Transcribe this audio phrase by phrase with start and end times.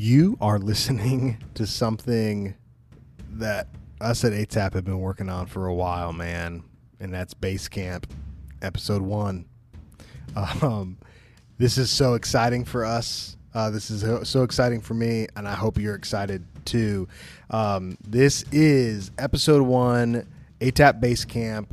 [0.00, 2.54] You are listening to something
[3.34, 3.68] that
[4.00, 6.64] us at ATAP have been working on for a while, man,
[6.98, 8.06] and that's Base Camp,
[8.62, 9.46] episode one.
[10.62, 10.98] Um,
[11.58, 13.36] this is so exciting for us.
[13.54, 17.06] Uh, this is so- exciting for me, and I hope you're excited too.
[17.50, 20.26] Um, this is episode one,
[20.60, 21.72] ATAP Base Camp,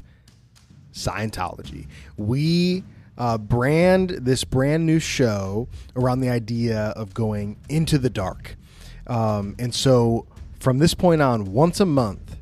[0.94, 1.88] Scientology.
[2.18, 2.84] We
[3.22, 8.58] uh, brand this brand new show around the idea of going into the dark.
[9.06, 10.26] Um, and so
[10.60, 12.36] from this point on, once a month,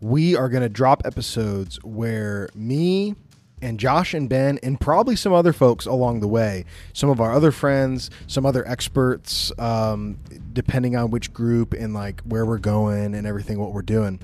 [0.00, 3.16] we are going to drop episodes where me
[3.60, 7.32] and Josh and Ben and probably some other folks along the way, some of our
[7.32, 10.20] other friends, some other experts, um,
[10.52, 14.20] depending on which group and like where we're going and everything, what we're doing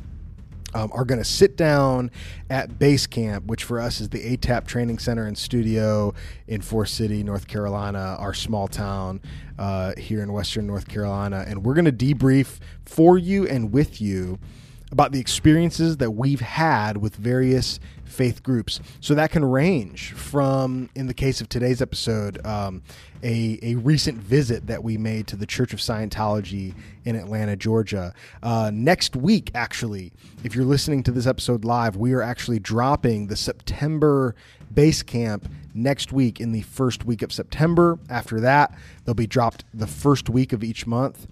[0.75, 2.11] um, are going to sit down
[2.49, 6.15] at base camp, which for us is the ATAP Training Center and Studio
[6.47, 9.21] in Forest City, North Carolina, our small town
[9.59, 11.45] uh, here in Western North Carolina.
[11.47, 14.39] And we're going to debrief for you and with you
[14.93, 18.81] about the experiences that we've had with various faith groups.
[19.01, 22.83] So that can range from, in the case of today's episode, um,
[23.23, 26.75] a, a recent visit that we made to the Church of Scientology
[27.05, 28.13] in Atlanta, Georgia.
[28.43, 33.29] Uh, next week, actually, if you're listening to this episode live, we are actually dropping
[33.29, 34.35] the September
[34.75, 37.99] base camp next week in the first week of September.
[38.09, 38.75] After that,
[39.05, 41.29] they'll be dropped the first week of each month.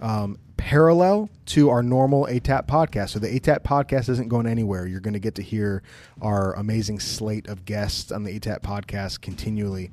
[0.00, 3.08] Um, parallel to our normal ATAP podcast.
[3.10, 4.86] So the ATAP podcast isn't going anywhere.
[4.86, 5.82] You're going to get to hear
[6.20, 9.90] our amazing slate of guests on the ATAP podcast continually.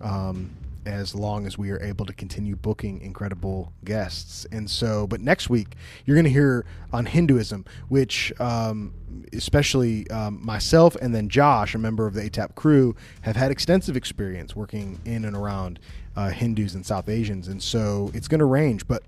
[0.00, 0.52] Um,
[0.86, 4.46] as long as we are able to continue booking incredible guests.
[4.52, 8.92] And so, but next week, you're going to hear on Hinduism, which um,
[9.32, 13.96] especially um, myself and then Josh, a member of the ATAP crew, have had extensive
[13.96, 15.80] experience working in and around
[16.16, 17.48] uh, Hindus and South Asians.
[17.48, 18.86] And so it's going to range.
[18.86, 19.04] But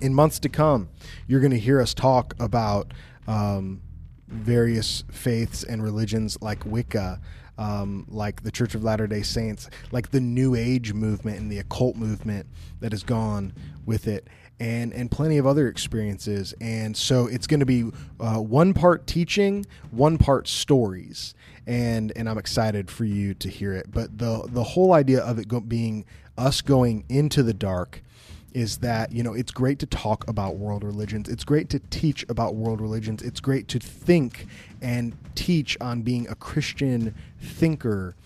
[0.00, 0.88] in months to come,
[1.26, 2.92] you're going to hear us talk about
[3.26, 3.80] um,
[4.28, 7.20] various faiths and religions like Wicca,
[7.58, 11.58] um, like the Church of Latter day Saints, like the New Age movement and the
[11.58, 12.46] occult movement
[12.80, 13.52] that has gone
[13.84, 14.28] with it.
[14.58, 16.54] And, and plenty of other experiences.
[16.62, 21.34] And so it's going to be uh, one part teaching, one part stories.
[21.66, 23.90] And, and I'm excited for you to hear it.
[23.90, 26.06] But the, the whole idea of it go- being
[26.38, 28.02] us going into the dark
[28.56, 31.28] is that you know it's great to talk about world religions.
[31.28, 33.20] It's great to teach about world religions.
[33.20, 34.46] It's great to think
[34.80, 38.16] and teach on being a christian thinker.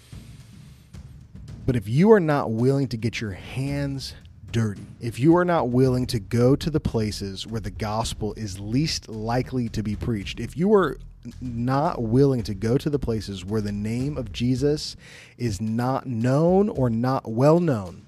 [1.66, 4.14] But if you are not willing to get your hands
[4.52, 8.58] dirty if you are not willing to go to the places where the gospel is
[8.58, 10.98] least likely to be preached if you are
[11.40, 14.96] not willing to go to the places where the name of jesus
[15.38, 18.04] is not known or not well known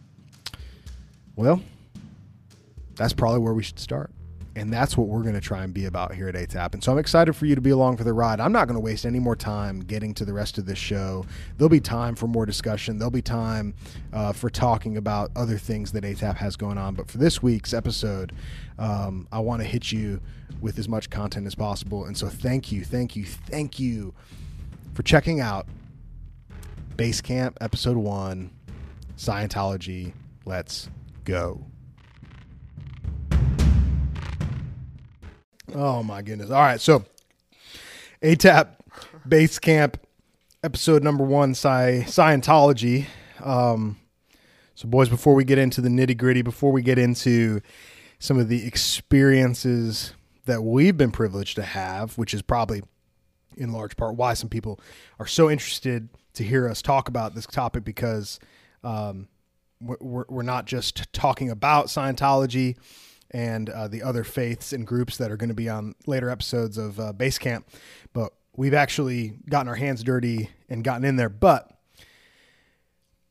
[1.36, 1.60] well
[2.96, 4.10] that's probably where we should start.
[4.54, 6.74] And that's what we're going to try and be about here at ATAP.
[6.74, 8.38] And so I'm excited for you to be along for the ride.
[8.38, 11.24] I'm not going to waste any more time getting to the rest of this show.
[11.56, 12.98] There'll be time for more discussion.
[12.98, 13.74] There'll be time
[14.12, 16.94] uh, for talking about other things that ATAP has going on.
[16.94, 18.32] But for this week's episode,
[18.78, 20.20] um, I want to hit you
[20.60, 22.04] with as much content as possible.
[22.04, 24.12] And so thank you, thank you, thank you
[24.92, 25.66] for checking out
[26.96, 28.50] Base Camp Episode 1
[29.16, 30.12] Scientology.
[30.44, 30.90] Let's
[31.24, 31.71] go.
[35.74, 36.50] Oh my goodness.
[36.50, 36.80] All right.
[36.80, 37.04] So
[38.22, 38.68] ATAP
[39.26, 39.98] Base Camp
[40.62, 43.06] episode number one, Sci- Scientology.
[43.40, 43.98] Um,
[44.74, 47.60] so, boys, before we get into the nitty gritty, before we get into
[48.18, 50.14] some of the experiences
[50.46, 52.82] that we've been privileged to have, which is probably
[53.56, 54.80] in large part why some people
[55.18, 58.40] are so interested to hear us talk about this topic because
[58.82, 59.28] um,
[59.80, 62.76] we're, we're not just talking about Scientology
[63.32, 66.78] and uh, the other faiths and groups that are going to be on later episodes
[66.78, 67.68] of uh, Base Camp,
[68.12, 71.28] but we've actually gotten our hands dirty and gotten in there.
[71.28, 71.70] But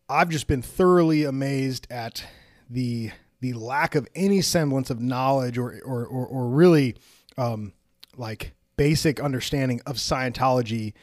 [0.10, 2.26] I've just been thoroughly amazed at
[2.70, 6.96] the the lack of any semblance of knowledge or or or, or really
[7.38, 7.74] um,
[8.18, 10.94] like basic understanding of Scientology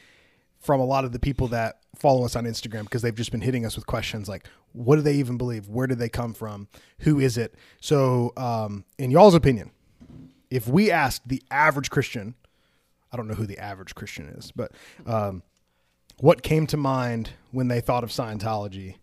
[0.59, 3.41] from a lot of the people that follow us on Instagram because they've just been
[3.41, 5.67] hitting us with questions like, what do they even believe?
[5.67, 6.67] Where do they come from?
[6.99, 7.55] Who is it?
[7.81, 9.71] So, um, in y'all's opinion,
[10.49, 12.35] if we asked the average Christian,
[13.11, 14.71] I don't know who the average Christian is, but
[15.05, 15.43] um,
[16.19, 18.95] what came to mind when they thought of Scientology?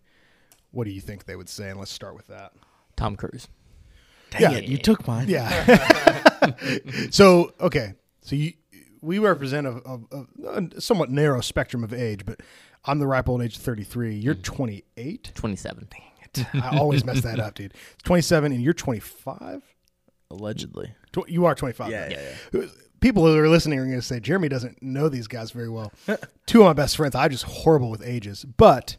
[0.71, 1.69] What do you think they would say?
[1.69, 2.53] And let's start with that.
[2.95, 3.47] Tom Cruise.
[4.31, 4.51] Dang Yeah.
[4.53, 5.27] it, you took mine.
[5.29, 6.51] Yeah.
[7.11, 8.53] so okay, so you
[9.07, 12.41] we represent a, a, a somewhat narrow spectrum of age, but
[12.83, 14.15] I'm the ripe old age of 33.
[14.15, 14.43] You're mm.
[14.43, 15.31] 28.
[15.33, 15.87] 27.
[15.89, 16.45] Dang it.
[16.63, 17.73] I always mess that up, dude.
[18.03, 19.63] 27 and you're 25?
[20.29, 20.93] Allegedly.
[21.13, 21.89] Tw- You are 25.
[21.89, 22.11] Yeah, right?
[22.11, 22.65] yeah, yeah.
[22.99, 25.93] People who are listening are going to say Jeremy doesn't know these guys very well.
[26.45, 28.43] Two of my best friends, I'm just horrible with ages.
[28.43, 28.97] But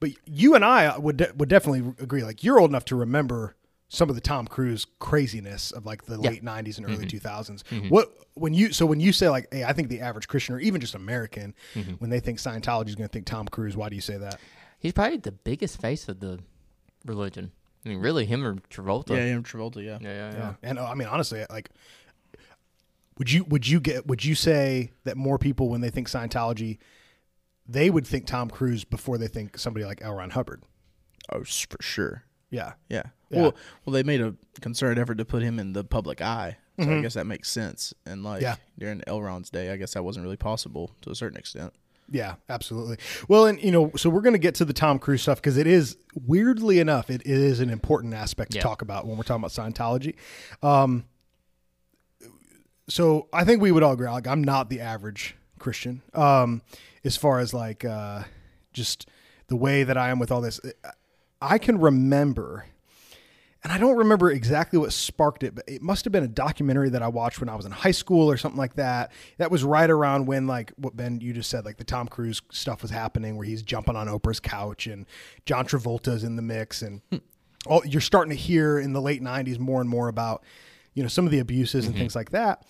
[0.00, 3.54] but you and I would de- would definitely agree like you're old enough to remember
[3.88, 6.94] some of the Tom Cruise craziness of like the late 90s and mm-hmm.
[6.94, 7.62] early 2000s.
[7.62, 7.88] Mm-hmm.
[7.88, 10.60] What when you so when you say like hey, I think the average Christian or
[10.60, 11.92] even just American mm-hmm.
[11.92, 14.38] when they think Scientology is going to think Tom Cruise, why do you say that?
[14.78, 16.40] He's probably the biggest face of the
[17.04, 17.52] religion.
[17.84, 19.10] I mean, really, him or Travolta.
[19.10, 19.76] Yeah, him Travolta.
[19.76, 19.98] Yeah.
[20.00, 20.32] yeah, yeah.
[20.32, 20.38] yeah.
[20.38, 20.54] Yeah.
[20.62, 21.70] And uh, I mean, honestly, like,
[23.18, 26.78] would you would you get would you say that more people when they think Scientology,
[27.68, 30.14] they would think Tom Cruise before they think somebody like L.
[30.14, 30.64] Ron Hubbard?
[31.30, 32.24] Oh, for sure.
[32.50, 32.72] Yeah.
[32.88, 33.04] Yeah.
[33.30, 33.40] Yeah.
[33.42, 36.90] Well, well, they made a concerted effort to put him in the public eye, so
[36.98, 37.92] I guess that makes sense.
[38.06, 38.42] And like Mm-hmm.
[38.44, 38.56] Yeah.
[38.78, 39.20] during L.
[39.22, 41.72] Ron's day, I guess that wasn't really possible to a certain extent.
[42.08, 42.98] Yeah, absolutely.
[43.26, 45.56] Well, and you know, so we're going to get to the Tom Cruise stuff because
[45.56, 48.62] it is weirdly enough, it, it is an important aspect to Yeah.
[48.62, 50.14] talk about when we're talking about Scientology.
[50.62, 51.04] Um,
[52.88, 54.06] so I think we would all agree.
[54.08, 56.02] Like, I'm not the average Christian.
[56.14, 56.62] Um,
[57.04, 58.22] as far as like uh,
[58.72, 59.08] just
[59.48, 60.60] the way that I am with all this,
[61.40, 62.66] I can remember.
[63.66, 66.88] And I don't remember exactly what sparked it, but it must have been a documentary
[66.90, 69.10] that I watched when I was in high school or something like that.
[69.38, 72.40] That was right around when, like, what Ben you just said, like the Tom Cruise
[72.52, 75.04] stuff was happening, where he's jumping on Oprah's couch and
[75.46, 77.16] John Travolta's in the mix, and hmm.
[77.66, 80.44] all you're starting to hear in the late '90s more and more about,
[80.94, 82.02] you know, some of the abuses and mm-hmm.
[82.02, 82.64] things like that.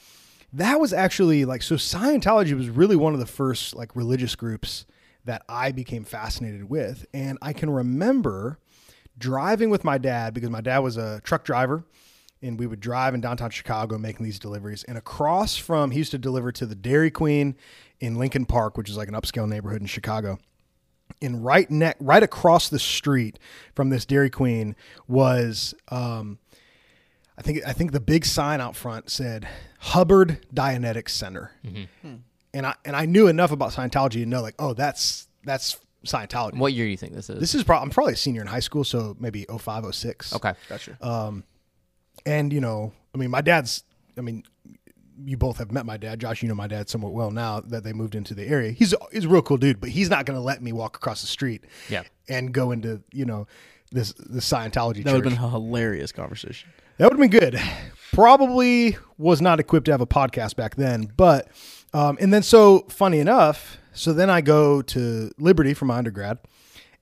[0.54, 1.74] That was actually like so.
[1.74, 4.86] Scientology was really one of the first like religious groups
[5.26, 8.60] that I became fascinated with, and I can remember
[9.18, 11.84] driving with my dad because my dad was a truck driver
[12.42, 14.84] and we would drive in downtown Chicago making these deliveries.
[14.84, 17.56] And across from, he used to deliver to the Dairy Queen
[18.00, 20.38] in Lincoln Park, which is like an upscale neighborhood in Chicago.
[21.22, 23.38] And right neck, right across the street
[23.74, 24.76] from this Dairy Queen
[25.08, 26.38] was, um,
[27.38, 29.48] I think, I think the big sign out front said
[29.78, 31.52] Hubbard Dianetics Center.
[32.52, 36.56] And I and I knew enough about Scientology to know like, oh, that's that's Scientology.
[36.58, 37.40] What year do you think this is?
[37.40, 40.34] This is probably I'm probably a senior in high school, so maybe 05, 06.
[40.36, 40.54] okay.
[40.68, 40.96] Gotcha.
[41.00, 41.32] Uh,
[42.24, 43.84] And you know, I mean, my dad's.
[44.18, 44.44] I mean,
[45.24, 46.42] you both have met my dad, Josh.
[46.42, 48.70] You know my dad somewhat well now that they moved into the area.
[48.72, 51.20] He's he's a real cool dude, but he's not going to let me walk across
[51.22, 51.64] the street.
[51.88, 52.02] Yeah.
[52.28, 53.46] And go into you know
[53.92, 56.70] this the Scientology that would have been a hilarious conversation.
[56.98, 57.60] That would have been good.
[58.12, 61.48] Probably was not equipped to have a podcast back then, but
[61.92, 66.38] um, and then so funny enough, so then I go to Liberty for my undergrad,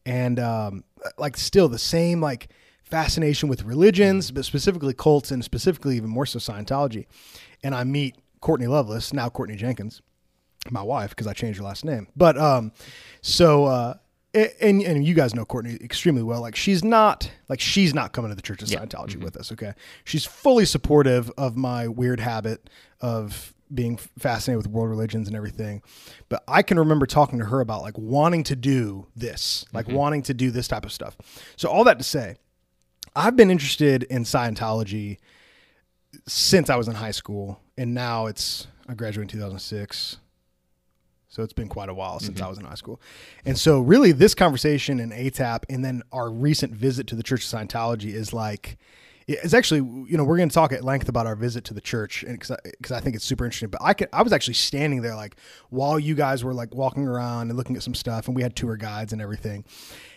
[0.06, 0.84] and um,
[1.18, 2.48] like still the same like
[2.82, 7.06] fascination with religions, but specifically cults and specifically even more so Scientology,
[7.62, 10.00] and I meet Courtney Lovelace now Courtney Jenkins,
[10.70, 12.72] my wife because I changed her last name, but um,
[13.20, 13.66] so.
[13.66, 13.94] Uh,
[14.60, 16.40] and and you guys know Courtney extremely well.
[16.40, 18.80] Like she's not like she's not coming to the Church of Yeah.
[18.80, 19.52] Scientology with us.
[19.52, 22.68] Okay, she's fully supportive of my weird habit
[23.00, 25.82] of being fascinated with world religions and everything.
[26.28, 29.96] But I can remember talking to her about like wanting to do this, like mm-hmm.
[29.96, 31.16] wanting to do this type of stuff.
[31.56, 32.36] So all that to say,
[33.16, 35.18] I've been interested in Scientology
[36.26, 40.18] since I was in high school, and now it's I graduated in 2006.
[41.28, 42.46] So it's been quite a while since mm-hmm.
[42.46, 43.00] I was in high school.
[43.44, 47.44] And so really this conversation and ATAP and then our recent visit to the Church
[47.44, 48.78] of Scientology is like
[49.26, 49.78] it's actually
[50.08, 52.40] you know we're going to talk at length about our visit to the church and
[52.40, 55.00] cuz I, 'cause I think it's super interesting but I could I was actually standing
[55.02, 55.36] there like
[55.70, 58.54] while you guys were like walking around and looking at some stuff and we had
[58.54, 59.64] tour guides and everything.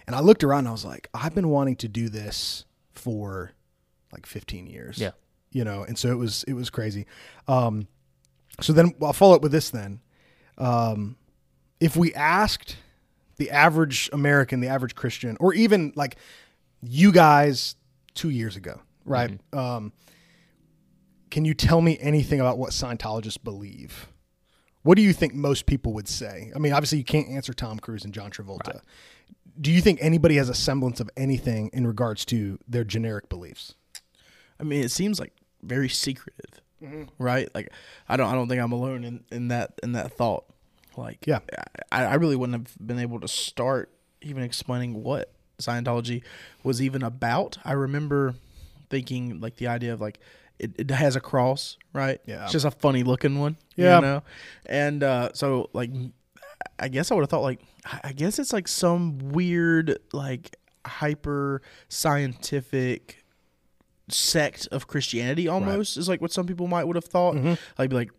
[0.07, 3.51] And I looked around and I was like I've been wanting to do this for
[4.11, 4.97] like 15 years.
[4.97, 5.11] Yeah.
[5.51, 7.05] You know, and so it was it was crazy.
[7.47, 7.87] Um
[8.59, 10.01] so then I'll follow up with this then
[10.57, 11.17] um,
[11.79, 12.77] if we asked
[13.37, 16.15] the average American, the average Christian, or even like
[16.81, 17.75] you guys
[18.15, 19.39] two years ago, right?
[19.53, 19.91] Um,
[21.29, 24.07] can you tell me anything about what Scientologists believe?
[24.83, 26.51] What do you think most people would say?
[26.55, 28.81] I mean, obviously, you can't answer Tom Cruise and John Travolta.
[29.59, 33.75] Do you think anybody has a semblance of anything in regards to their generic beliefs?
[34.59, 35.33] I mean, it seems like
[35.63, 36.61] very secretive,
[37.19, 37.49] right?
[37.53, 37.71] Like,
[38.07, 40.45] I don't, I don't think I'm alone in, in that in that thought.
[40.95, 41.39] Like, Yeah.
[41.91, 46.23] I, I really wouldn't have been able to start even explaining what Scientology
[46.63, 47.57] was even about.
[47.65, 48.35] I remember
[48.89, 50.19] thinking like the idea of like
[50.59, 52.19] it, it has a cross, right?
[52.25, 52.43] Yeah.
[52.43, 53.95] it's just a funny looking one, Yeah.
[53.97, 54.23] you know.
[54.65, 55.91] And uh, so like,
[56.79, 57.61] I guess I would have thought like,
[58.03, 63.23] I guess it's like some weird like hyper scientific
[64.09, 67.35] sect of Christianity almost is like what some people might would have thought.
[67.77, 68.09] Like be like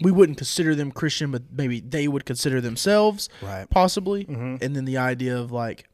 [0.00, 3.68] we wouldn't consider them Christian, but maybe they would consider themselves Right.
[3.70, 4.24] possibly.
[4.28, 5.88] And then the idea of like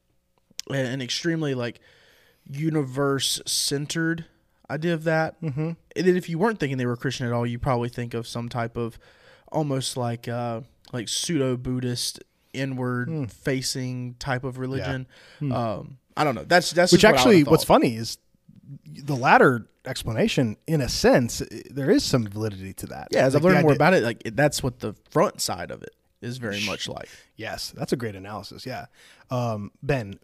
[0.71, 1.81] an extremely like
[2.51, 4.27] universe centered
[4.71, 5.41] idea of that.
[5.43, 5.61] Mm-hmm.
[5.97, 8.27] And then if you weren't thinking they were Christian at all, you probably think of
[8.27, 8.99] some type of
[9.51, 10.61] almost like uh,
[10.93, 12.21] like pseudo Buddhist
[12.53, 13.25] inward Hmm.
[13.27, 15.07] facing type of religion.
[15.41, 16.45] Um, I don't know.
[16.45, 18.19] That's that's Which just what actually, what's funny is
[18.87, 23.09] the latter explanation, in a sense, there is some validity to that.
[23.11, 25.95] Yeah, as I've learned more about it, like that's what the front side of it
[26.21, 27.09] is very much like.
[27.37, 28.67] Yes, that's a great analysis.
[28.67, 28.87] Yeah,
[29.31, 30.19] um, Ben,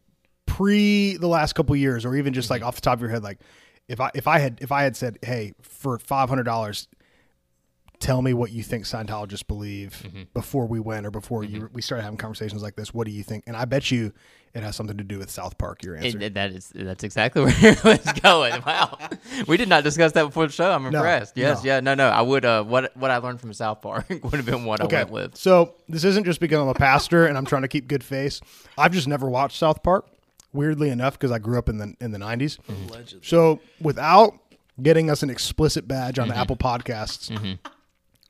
[0.47, 2.69] pre the last couple years, or even just like Mm-hmm.
[2.69, 3.39] off the top of your head, like
[3.89, 6.89] if I if I had if I had said, hey, for five hundred dollars,
[7.99, 10.23] tell me what you think Scientologists believe Mm-hmm.
[10.35, 12.93] before we went or before you we started having conversations like this.
[12.95, 13.45] What do you think?
[13.47, 14.13] And I bet you
[14.55, 15.83] it has something to do with South Park.
[15.85, 16.19] Your answer.
[16.19, 18.63] And that is that's exactly where it was going.
[18.67, 18.99] Wow,
[19.47, 20.71] we did not discuss that before the show.
[20.73, 21.37] I'm impressed.
[21.37, 21.67] yes, no.
[21.69, 22.09] yeah, no, no.
[22.09, 22.45] I would.
[22.45, 25.37] Uh, what what I learned from South Park would have been what I went with.
[25.37, 28.41] So this isn't just because I'm a pastor and I'm trying to keep good face.
[28.79, 30.07] I've just never watched South Park.
[30.57, 32.59] Weirdly enough, because I grew up in the in the 90s.
[32.89, 33.21] Allegedly.
[33.23, 34.35] So without
[34.83, 37.53] getting us an explicit badge on the Apple Podcasts, mm-hmm.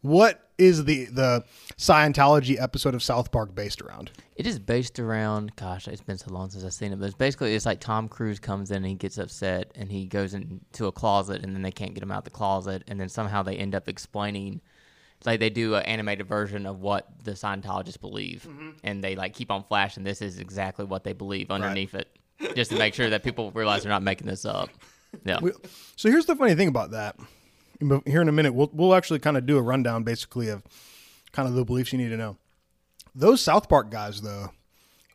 [0.03, 1.45] what is the the
[1.77, 4.11] Scientology episode of South Park based around?
[4.37, 5.55] It is based around.
[5.57, 6.99] Gosh, it's been so long since I've seen it.
[6.99, 10.07] But it's basically it's like Tom Cruise comes in and he gets upset and he
[10.07, 13.09] goes into a closet and then they can't get him out the closet and then
[13.09, 14.61] somehow they end up explaining.
[15.25, 18.47] Like they do an animated version of what the Scientologists believe,
[18.85, 20.05] and they like keep on flashing.
[20.05, 22.09] This is exactly what they believe underneath it,
[22.55, 24.69] just to make sure that people realize they're not making this up.
[25.25, 25.53] Yeah, We-
[25.97, 27.17] So here's the funny thing about that.
[28.05, 30.63] Here in a minute, we'll we'll actually kind of do a rundown, basically of
[31.33, 32.37] kind of the beliefs you need to know.
[33.15, 34.51] Those South Park guys, though,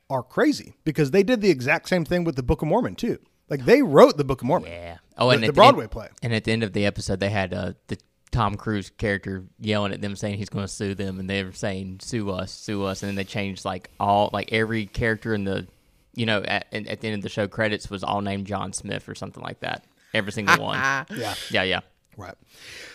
[0.10, 3.20] are crazy because they did the exact same thing with the Book of Mormon too.
[3.50, 4.72] Like they wrote the Book of Mormon.
[4.72, 4.98] Yeah.
[5.18, 6.08] Oh, The- and the at Broadway end- play.
[6.24, 7.98] And at the end of the episode, they had uh, the
[8.32, 12.00] Tom Cruise character yelling at them, saying he's going to sue them, and they're saying
[12.02, 15.68] "sue us, sue us," and then they changed like all like every character in the,
[16.16, 19.10] you know, at, at the end of the show credits was all named John Smith
[19.10, 19.86] or something like that.
[20.14, 20.78] Every single one.
[21.12, 21.34] Yeah.
[21.50, 21.80] Yeah, yeah.
[22.18, 22.36] Right.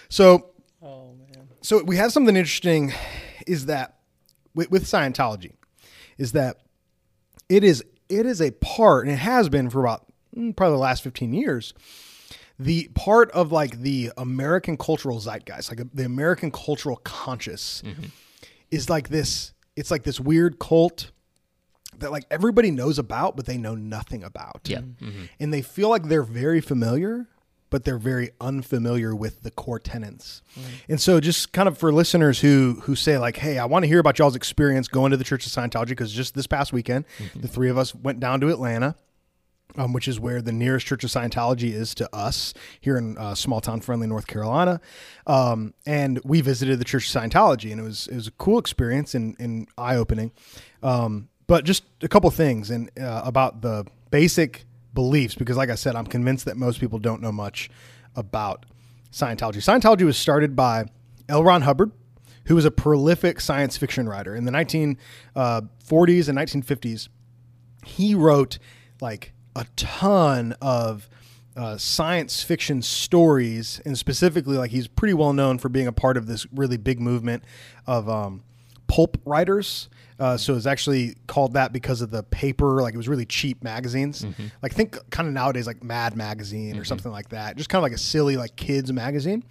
[0.09, 0.51] So
[0.83, 1.49] Oh man.
[1.63, 2.93] so we have something interesting
[3.47, 3.97] is that
[4.55, 5.53] with, with Scientology
[6.19, 6.59] is that
[7.49, 10.83] it is it is a part and it has been for about mm, probably the
[10.83, 11.75] last 15 years
[12.59, 18.07] the part of like the American cultural zeitgeist like the American cultural conscious mm-hmm.
[18.71, 21.11] is like this it's like this weird cult
[21.99, 24.61] that like everybody knows about but they know nothing about.
[24.65, 24.79] Yeah.
[24.79, 25.07] Mm-hmm.
[25.07, 25.25] Mm-hmm.
[25.41, 27.29] and they feel like they're very familiar
[27.69, 30.41] but they're very unfamiliar with the core tenets.
[30.55, 30.63] Mm.
[30.89, 33.89] And so just kind of for listeners who who say like hey i want to
[33.89, 37.05] hear about y'all's experience going to the church of scientology because just this past weekend
[37.35, 38.95] the three of us went down to atlanta
[39.77, 43.35] um, which is where the nearest Church of Scientology is to us here in uh,
[43.35, 44.81] small town friendly North Carolina.
[45.27, 48.59] Um, and we visited the Church of Scientology, and it was it was a cool
[48.59, 50.33] experience and, and eye opening.
[50.83, 54.65] Um, but just a couple things and uh, about the basic
[54.95, 57.71] beliefs, because like I said, I'm convinced that most people don't know much
[58.15, 58.67] about
[59.13, 59.57] Scientology.
[59.57, 60.87] Scientology was started by
[61.29, 61.45] L.
[61.45, 61.93] Ron Hubbard,
[62.47, 64.99] who was a prolific science fiction writer in the 1940s
[66.29, 67.09] and 1950s
[67.87, 68.59] he wrote
[69.01, 71.09] like a ton of
[71.57, 76.17] uh, science fiction stories, and specifically, like he's pretty well known for being a part
[76.17, 77.43] of this really big movement
[77.87, 78.43] of um,
[78.87, 79.89] pulp writers.
[80.19, 83.63] Uh, so it's actually called that because of the paper, like it was really cheap
[83.63, 84.25] magazines.
[84.63, 87.83] Like think kind of nowadays like Mad Magazine or something like that, just kind of
[87.83, 89.43] like a silly like kids magazine.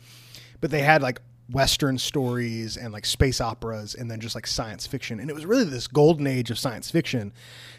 [0.62, 1.22] But they had like
[1.52, 5.46] Western stories and like space operas, and then just like science fiction, and it was
[5.46, 7.34] really this golden age of science fiction.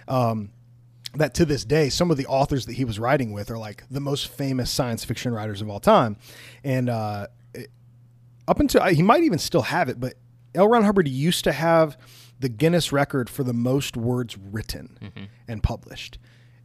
[0.09, 0.51] Um,
[1.19, 3.85] that to this day, some of the authors that he was writing with are like
[3.91, 6.17] the most famous science fiction writers of all time.
[6.65, 7.71] And uh, it-
[8.49, 10.15] up until he might even still have it, but
[10.55, 10.69] L.
[10.69, 11.99] Ron Hubbard used to have
[12.39, 14.99] the Guinness record for the most words written
[15.49, 16.19] and published.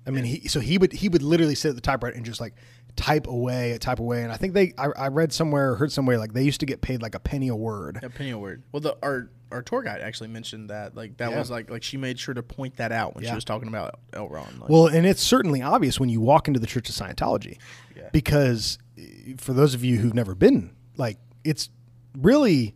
[0.06, 2.42] I mean, he so he would he would literally sit at the typewriter and just
[2.42, 2.56] like
[2.96, 4.24] type away, a type away.
[4.24, 6.66] And I think they I, I read somewhere, or heard somewhere like they used to
[6.66, 8.00] get paid like a penny a word.
[8.04, 8.64] A penny a word.
[8.72, 10.96] Well, the our our tour guide actually mentioned that.
[10.96, 11.40] Like that Yeah.
[11.40, 13.32] was like like she made sure to point that out when Yeah.
[13.32, 14.30] she was talking about L.
[14.30, 14.46] Ron.
[14.60, 17.58] Like, Well, and it's certainly obvious when you walk into the Church of Scientology,
[17.96, 18.10] Yeah.
[18.14, 21.70] because eh, for those of you who've never been, like it's
[22.18, 22.76] really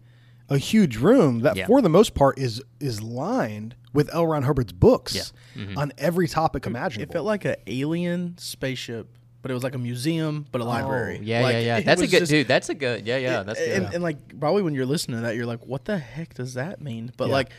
[0.49, 1.65] a huge room that, Yeah.
[1.67, 4.27] for the most part, is is lined with L.
[4.27, 5.31] Ron Hubbard's books
[5.77, 7.09] on every topic imaginable.
[7.09, 9.07] it felt like an alien spaceship,
[9.45, 11.19] but it was like a museum, but a oh, library.
[11.19, 11.77] Oh, yeah, Like, yeah, yeah.
[11.77, 12.47] it That's a good just- dude.
[12.47, 13.05] That's a good.
[13.05, 13.43] Yeah, yeah.
[13.43, 13.69] That's good.
[13.83, 16.55] and, and like probably when you're listening to that, you're like, "What the heck does
[16.55, 17.33] that mean?" But Yeah.
[17.33, 17.49] like,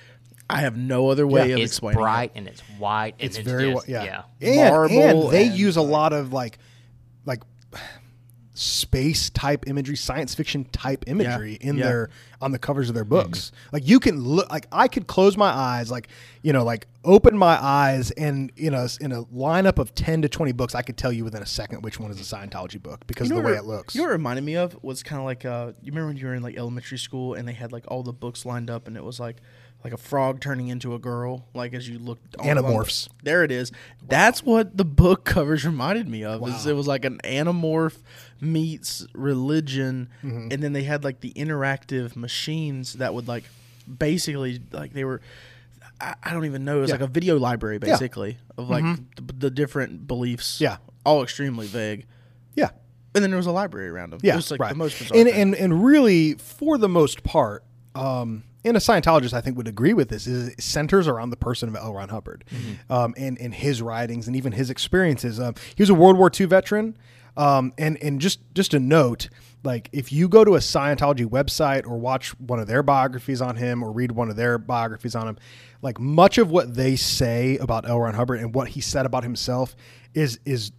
[0.50, 1.54] I have no other way Yeah.
[1.54, 2.00] of it's explaining.
[2.00, 3.14] It's bright and it's white.
[3.20, 4.24] And it's it's, very just, wa- yeah.
[4.40, 4.48] yeah.
[4.48, 6.58] And, Marble and they and, use a lot of like
[7.24, 7.44] like
[8.58, 11.84] space type imagery, science fiction type imagery in yeah.
[11.84, 12.10] their
[12.40, 13.52] on the covers of their books.
[13.72, 16.08] Like you can look like I could close my eyes, like
[16.42, 20.28] you know, like open my eyes, and you know, in a lineup of ten to
[20.28, 23.06] twenty books, I could tell you within a second which one is a Scientology book
[23.06, 23.94] because You know of the way it looks.
[23.94, 26.16] You know what it reminded me of was kind of like uh, you remember when
[26.16, 28.86] you were in like elementary school and they had like all the books lined up
[28.86, 29.36] and it was like
[29.84, 32.34] like a frog turning into a girl, like as you looked.
[32.36, 32.72] all along.
[33.22, 33.70] There it is.
[34.06, 36.40] That's what the book covers reminded me of.
[36.48, 37.96] is it was like an animorph
[38.40, 40.48] meets religion, Mm-hmm.
[40.52, 43.44] and then they had like the interactive machines that would like
[43.98, 45.20] basically like they were.
[46.00, 46.78] I, I don't even know.
[46.78, 46.96] It was Yeah.
[46.96, 47.02] Mm-hmm.
[47.04, 48.84] like a video library basically of like
[49.16, 50.60] the, the different beliefs.
[50.60, 50.76] Yeah.
[51.04, 52.04] all extremely vague.
[52.54, 52.70] yeah,
[53.14, 54.20] And then there was a library around them.
[54.22, 54.70] Yeah, it was like right.
[54.70, 55.16] the most bizarre.
[55.18, 55.40] and, thing.
[55.40, 57.64] and and really, for the most part,
[57.94, 61.36] um, and a Scientologist I think would agree with this is it centers around the
[61.36, 61.94] person of L.
[61.94, 62.92] Ron Hubbard, Mm-hmm.
[62.92, 65.38] um, and and his writings and even his experiences.
[65.40, 66.96] Um, he was a World War II veteran,
[67.36, 69.28] um, and and just just a note.
[69.64, 73.56] Like if you go to a Scientology website or watch one of their biographies on
[73.56, 75.38] him or read one of their biographies on him,
[75.82, 78.00] like much of what they say about L.
[78.00, 79.74] Ron Hubbard and what he said about himself
[80.14, 80.72] is is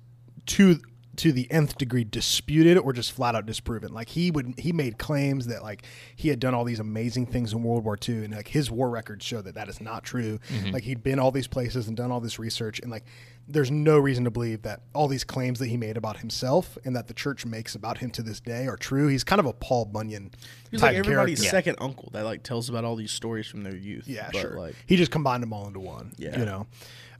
[0.47, 0.79] to
[1.17, 3.91] to the nth degree disputed or just flat out disproven.
[3.91, 5.83] Like he would he made claims that like
[6.15, 8.89] he had done all these amazing things in World War II and like his war
[8.89, 10.39] records show that that is not true.
[10.71, 13.03] Like he'd been all these places and done all this research and like
[13.47, 16.95] there's no reason to believe that all these claims that he made about himself and
[16.95, 19.07] that the church makes about him to this day are true.
[19.07, 20.31] He's kind of a Paul Bunyan
[20.69, 21.57] He's like everybody's character.
[21.57, 24.07] second uncle that like tells about all these stories from their youth.
[24.07, 24.57] Yeah, sure.
[24.57, 26.13] Like, he just combined them all into one.
[26.17, 26.37] Yeah.
[26.37, 26.67] you know.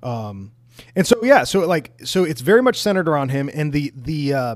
[0.04, 0.52] Um,
[0.96, 4.34] and so yeah, so like so it's very much centered around him and the the
[4.34, 4.56] uh,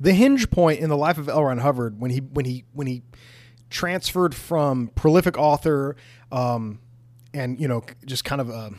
[0.00, 1.44] the hinge point in the life of L.
[1.44, 3.02] Ron Hubbard when he when he when he
[3.68, 5.94] transferred from prolific author
[6.32, 6.80] um,
[7.32, 8.72] and you know just kind of a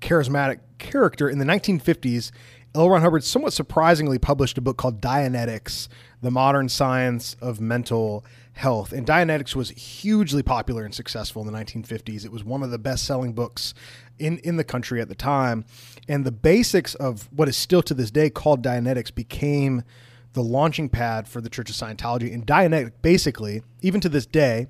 [0.00, 2.30] charismatic character in the 1950s.
[2.74, 2.90] L.
[2.90, 5.88] Ron Hubbard somewhat surprisingly published a book called Dianetics:
[6.20, 8.24] The Modern Science of Mental
[8.54, 8.92] Health.
[8.92, 12.24] And Dianetics was hugely popular and successful in the 1950s.
[12.24, 13.72] It was one of the best-selling books
[14.18, 15.64] in in the country at the time.
[16.08, 19.84] And the basics of what is still to this day called Dianetics became
[20.32, 22.32] the launching pad for the Church of Scientology.
[22.32, 24.66] And Dianetic, basically, even to this day,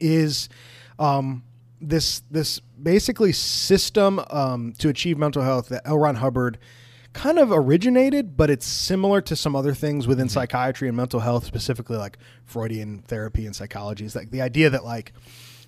[0.00, 0.48] is
[0.98, 1.42] um,
[1.80, 5.98] this this basically system um, to achieve mental health that L.
[5.98, 6.58] Ron Hubbard
[7.12, 11.44] kind of originated, but it's similar to some other things within psychiatry and mental health,
[11.44, 14.04] specifically like Freudian therapy and psychology.
[14.04, 15.12] Is like the idea that like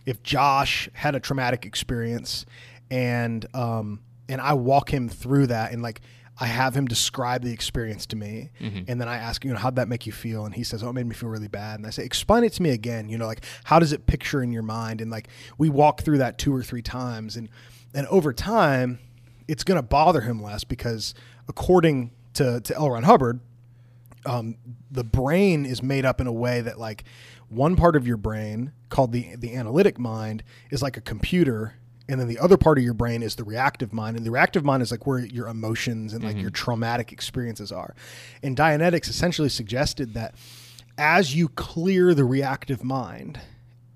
[0.05, 2.45] if Josh had a traumatic experience
[2.91, 6.01] and um, and I walk him through that and like
[6.41, 8.51] I have him describe the experience to me,
[8.87, 10.45] and then I ask, you know, how'd that make you feel?
[10.47, 11.81] And he says, oh, it made me feel really bad.
[11.81, 13.09] And I say, explain it to me again.
[13.09, 15.01] You know, like how does it picture in your mind?
[15.01, 17.49] And like we walk through that two or three times, and
[17.95, 18.99] and over time,
[19.49, 21.15] it's going to bother him less because
[21.49, 22.91] according to to L.
[22.91, 23.41] Ron Hubbard,
[24.27, 24.57] um,
[24.91, 27.05] the brain is made up in a way that like
[27.49, 31.75] one part of your brain called the the analytic mind is like a computer
[32.09, 34.17] and then the other part of your brain is the reactive mind.
[34.17, 36.65] And the reactive mind is like where your emotions and like your mm-hmm.
[36.65, 37.95] traumatic experiences are.
[38.43, 40.35] And dianetics essentially suggested that
[40.97, 43.41] as you clear the reactive mind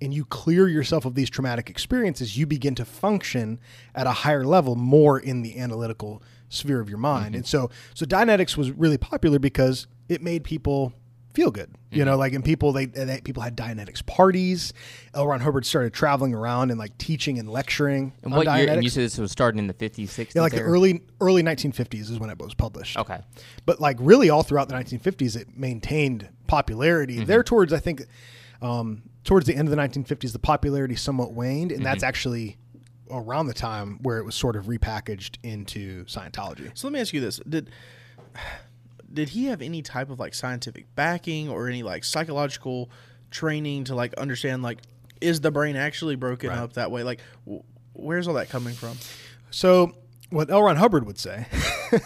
[0.03, 3.59] and you clear yourself of these traumatic experiences, you begin to function
[3.95, 7.29] at a higher level, more in the analytical sphere of your mind.
[7.29, 7.37] Mm-hmm.
[7.37, 10.93] And so, so Dianetics was really popular because it made people
[11.35, 11.71] feel good.
[11.91, 14.73] You know, like and people they, they people had Dianetics parties.
[15.15, 15.27] L.
[15.27, 18.71] Ron Hubbard started traveling around and like teaching and lecturing And on what year?
[18.71, 20.35] And you said this was starting in the 50s, 60s.
[20.35, 22.97] yeah, like the early early 1950s is when it was published.
[22.97, 23.21] Okay.
[23.67, 27.17] But like really all throughout the 1950s, it maintained popularity.
[27.17, 27.25] Mm-hmm.
[27.27, 28.03] There towards I think
[28.63, 31.85] um, towards the end of the 1950s, the popularity somewhat waned, and Mm-hmm.
[31.85, 32.57] that's actually
[33.11, 36.71] around the time where it was sort of repackaged into Scientology.
[36.73, 37.69] So let me ask you this: Did
[39.13, 42.91] did he have any type of like scientific backing or any like psychological
[43.31, 44.79] training to like understand like
[45.21, 47.03] is the brain actually broken up that way?
[47.05, 48.97] Like, w- where's all that coming from?
[49.51, 49.93] So
[50.31, 50.63] what L.
[50.63, 51.47] Ron Hubbard would say,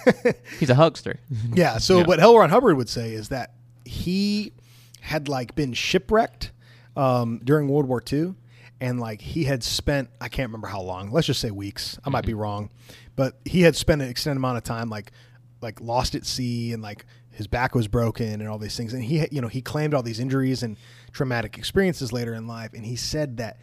[0.59, 1.19] He's a huckster.
[1.55, 1.79] yeah.
[1.79, 2.37] So what L.
[2.37, 4.53] Ron Hubbard would say is that he
[5.01, 6.53] had like been shipwrecked
[6.97, 8.35] um, during World War II,
[8.81, 11.11] and like he had spent I can't remember how long.
[11.11, 11.99] Let's just say weeks.
[12.05, 12.71] I might be wrong,
[13.15, 15.13] but he had spent an extended amount of time like
[15.61, 18.93] like lost at sea and like his back was broken and all these things.
[18.93, 20.77] And he you know he claimed all these injuries and
[21.13, 23.59] traumatic experiences later in life, and he said that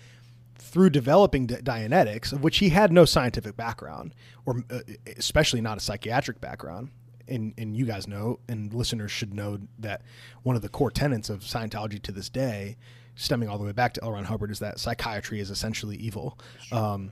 [0.63, 4.79] through developing Dianetics, of which he had no scientific background, or uh,
[5.17, 6.89] especially not a psychiatric background.
[7.27, 10.01] And, and you guys know, and listeners should know that
[10.41, 12.75] one of the core tenets of Scientology to this day,
[13.15, 14.11] stemming all the way back to L.
[14.11, 16.37] Ron Hubbard, is that psychiatry is essentially evil.
[16.71, 17.11] Um,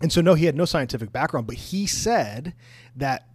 [0.00, 2.54] and so, no, he had no scientific background, but he said
[2.96, 3.29] that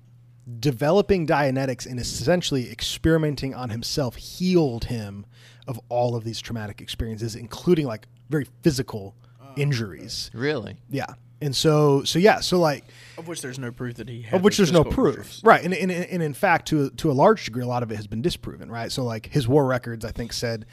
[0.60, 5.26] developing Dianetics and essentially experimenting on himself healed him
[5.68, 10.30] of all of these traumatic experiences, including like very physical oh, injuries.
[10.34, 10.78] Really?
[10.90, 11.14] Yeah.
[11.42, 12.86] And so, so yeah, so like,
[13.18, 14.36] Of which there's no proof that he had.
[14.36, 15.42] of which there's no proof, injuries.
[15.44, 15.64] right?
[15.64, 18.08] And, and, and in fact, to to a large degree, a lot of it has
[18.08, 18.92] been disproven, right?
[18.92, 20.66] So like his war records, I think said,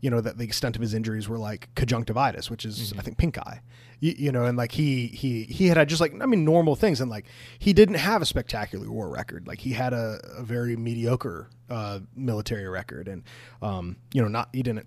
[0.00, 3.04] you know, that the extent of his injuries were like conjunctivitis, which is I mm-hmm.
[3.04, 3.60] think pink eye,
[4.00, 7.00] you, you know, and like he he he had just like I mean normal things,
[7.00, 7.26] and like
[7.58, 12.00] he didn't have a spectacular war record, like he had a, a very mediocre uh,
[12.14, 13.22] military record, and
[13.62, 14.86] um, you know, not he didn't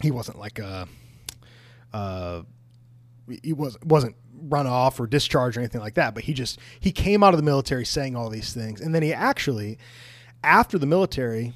[0.00, 0.88] he wasn't like a
[1.92, 2.42] uh,
[3.42, 6.14] he was wasn't run off or discharged or anything like that.
[6.14, 8.80] But he just he came out of the military saying all these things.
[8.80, 9.78] And then he actually
[10.42, 11.52] after the military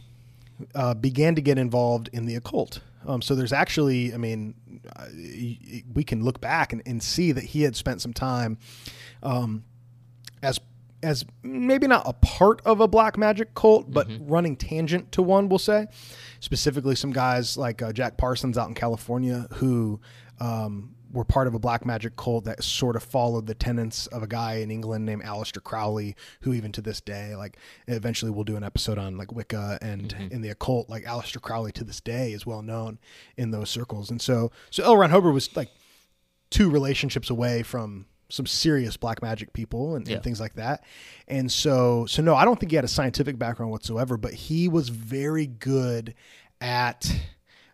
[0.75, 4.55] uh, began to get involved in the occult um, so there's actually i mean
[4.97, 5.07] uh,
[5.95, 8.59] we can look back and, and see that he had spent some time
[9.23, 9.64] um,
[10.42, 10.61] as
[11.03, 15.49] as maybe not a part of a black magic cult, but running tangent to one,
[15.49, 15.87] we'll say.
[16.40, 20.01] Specifically, some guys like uh, Jack Parsons out in California who
[20.40, 24.23] um, were part of a black magic cult that sort of followed the tenets of
[24.23, 28.45] a guy in England named Aleister Crowley, who even to this day, like eventually we'll
[28.45, 30.33] do an episode on like Wicca and mm-hmm.
[30.35, 30.88] in the occult.
[30.88, 32.99] Like Aleister Crowley to this day is well known
[33.37, 34.97] in those circles, and so so L.
[34.97, 35.71] Ron Hubbard was like
[36.51, 40.14] two relationships away from some serious black magic people and, Yeah.
[40.14, 40.83] and things like that.
[41.29, 44.69] And so, so no, I don't think he had a scientific background whatsoever, but he
[44.69, 46.14] was very good
[46.61, 47.11] at,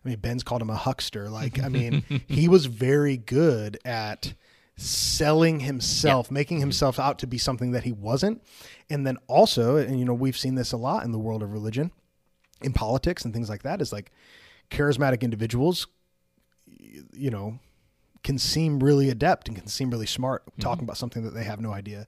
[0.03, 1.29] I mean, Ben's called him a huckster.
[1.29, 4.33] Like, I mean, he was very good at
[4.75, 8.43] selling himself, making himself out to be something that he wasn't.
[8.89, 11.51] And then also, and you know, we've seen this a lot in the world of
[11.51, 11.91] religion,
[12.61, 14.11] in politics and things like that, is like
[14.71, 15.87] charismatic individuals,
[17.13, 17.59] you know,
[18.23, 20.61] can seem really adept and can seem really smart mm-hmm.
[20.61, 22.07] talking about something that they have no idea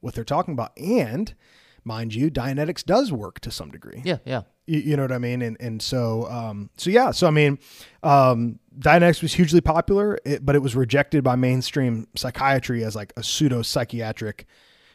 [0.00, 0.72] what they're talking about.
[0.78, 1.34] And
[1.84, 4.02] mind you, Dianetics does work to some degree.
[4.04, 4.42] Yeah, yeah.
[4.66, 5.42] You, you know what I mean?
[5.42, 7.10] And and so um, so yeah.
[7.10, 7.58] So I mean,
[8.02, 13.12] um, Dianetics was hugely popular, it, but it was rejected by mainstream psychiatry as like
[13.16, 14.46] a pseudo psychiatric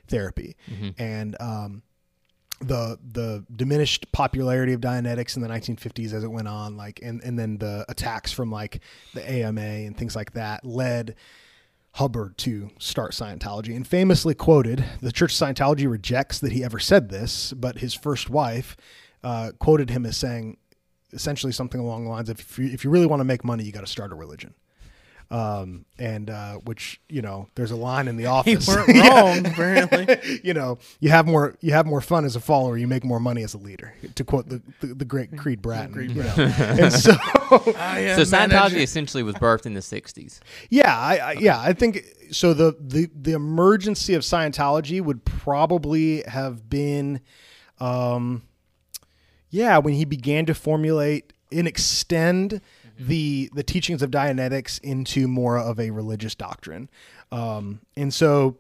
[0.07, 0.55] therapy,
[0.97, 1.83] and um,
[2.59, 7.21] the the diminished popularity of Dianetics in the 1950s as it went on, like and
[7.23, 8.81] and then the attacks from like
[9.13, 11.15] the AMA and things like that led
[11.93, 13.75] Hubbard to start Scientology.
[13.75, 17.93] And famously quoted, the Church of Scientology rejects that he ever said this, but his
[17.93, 18.75] first wife
[19.23, 20.58] uh, quoted him as saying
[21.12, 23.63] essentially something along the lines of if you, if you really want to make money,
[23.63, 24.56] you got to start a religion.
[25.31, 28.67] Um, and uh, which you know, there's a line in the He office.
[28.67, 30.39] weren't wrong, apparently.
[30.43, 33.19] you know, you have more you have more fun as a follower, you make more
[33.19, 33.93] money as a leader.
[34.15, 35.93] To quote the the, the great Creed Bratton.
[35.93, 36.33] Creed you know.
[36.38, 37.59] and so So
[38.23, 40.39] Scientology ju- essentially was birthed in the '60s.
[40.69, 42.53] yeah, I, I yeah, I think so.
[42.53, 47.21] The, the the emergency of Scientology would probably have been,
[47.79, 48.43] um,
[49.49, 52.62] yeah, when he began to formulate and extend
[53.07, 56.89] the the teachings of Dianetics into more of a religious doctrine,
[57.31, 58.57] um, and so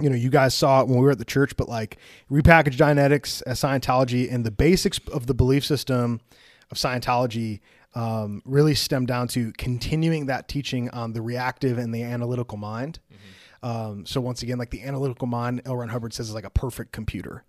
[0.00, 1.98] you know, you guys saw it when we were at the church, but like
[2.30, 6.20] repackaged Dianetics as Scientology and the basics of the belief system
[6.70, 7.60] of Scientology
[7.94, 12.98] um, really stem down to continuing that teaching on the reactive and the analytical mind.
[13.62, 15.76] Um, so once again, like the analytical mind, L.
[15.76, 17.44] Ron Hubbard says is like a perfect computer.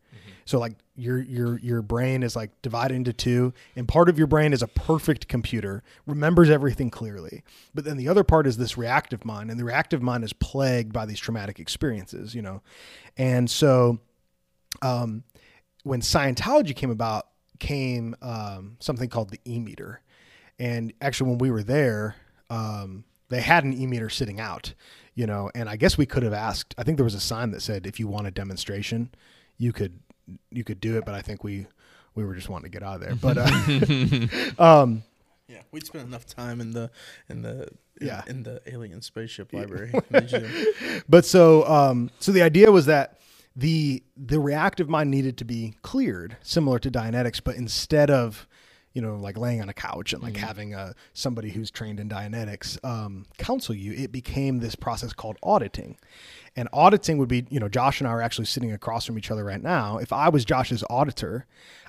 [0.46, 4.28] So like your your your brain is like divided into two, and part of your
[4.28, 7.44] brain is a perfect computer, remembers everything clearly.
[7.74, 10.94] But then the other part is this reactive mind, and the reactive mind is plagued
[10.94, 12.62] by these traumatic experiences, you know.
[13.18, 14.00] And so
[14.84, 15.24] um,
[15.84, 17.28] when Scientology came about,
[17.60, 20.02] came um, something called the E meter.
[20.60, 22.16] And actually, when we were there,
[22.50, 24.74] um, they had an E meter sitting out,
[25.16, 25.50] you know.
[25.56, 26.76] And I guess we could have asked.
[26.78, 29.10] I think there was a sign that said, "If you want a demonstration,
[29.58, 30.00] you could
[30.52, 31.68] you could do it." But I think we
[32.16, 33.16] we were just wanting to get out of there.
[33.22, 35.04] But uh, um,
[35.48, 36.90] Yeah, we'd spent enough time in the
[37.30, 37.68] in the
[38.02, 38.24] in, Yeah.
[38.28, 39.92] in the alien spaceship library.
[41.10, 43.20] but so um, so the idea was that
[43.56, 48.48] the the reactive mind needed to be cleared, similar to Dianetics, but instead of
[48.96, 52.10] you know like laying on a couch and like having a somebody who's trained in
[52.10, 55.98] Dianetics um, counsel you, it became this process called auditing.
[56.56, 59.30] And auditing would be, you know, Josh and I are actually sitting across from each
[59.30, 59.98] other right now.
[59.98, 61.46] If I was Josh's auditor,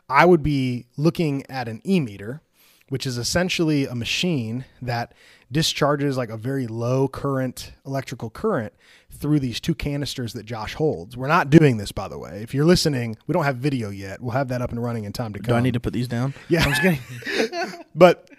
[0.09, 2.42] I would be looking at an e meter,
[2.88, 5.12] which is essentially a machine that
[5.51, 8.72] discharges like a very low current electrical current
[9.11, 11.16] through these two canisters that Josh holds.
[11.16, 12.42] We're not doing this, by the way.
[12.42, 14.20] If you're listening, we don't have video yet.
[14.20, 15.53] We'll have that up and running in time to come.
[15.53, 16.35] Do I need to put these down?
[16.49, 16.64] Yeah.
[16.64, 17.83] I'm just kidding.
[17.94, 18.31] But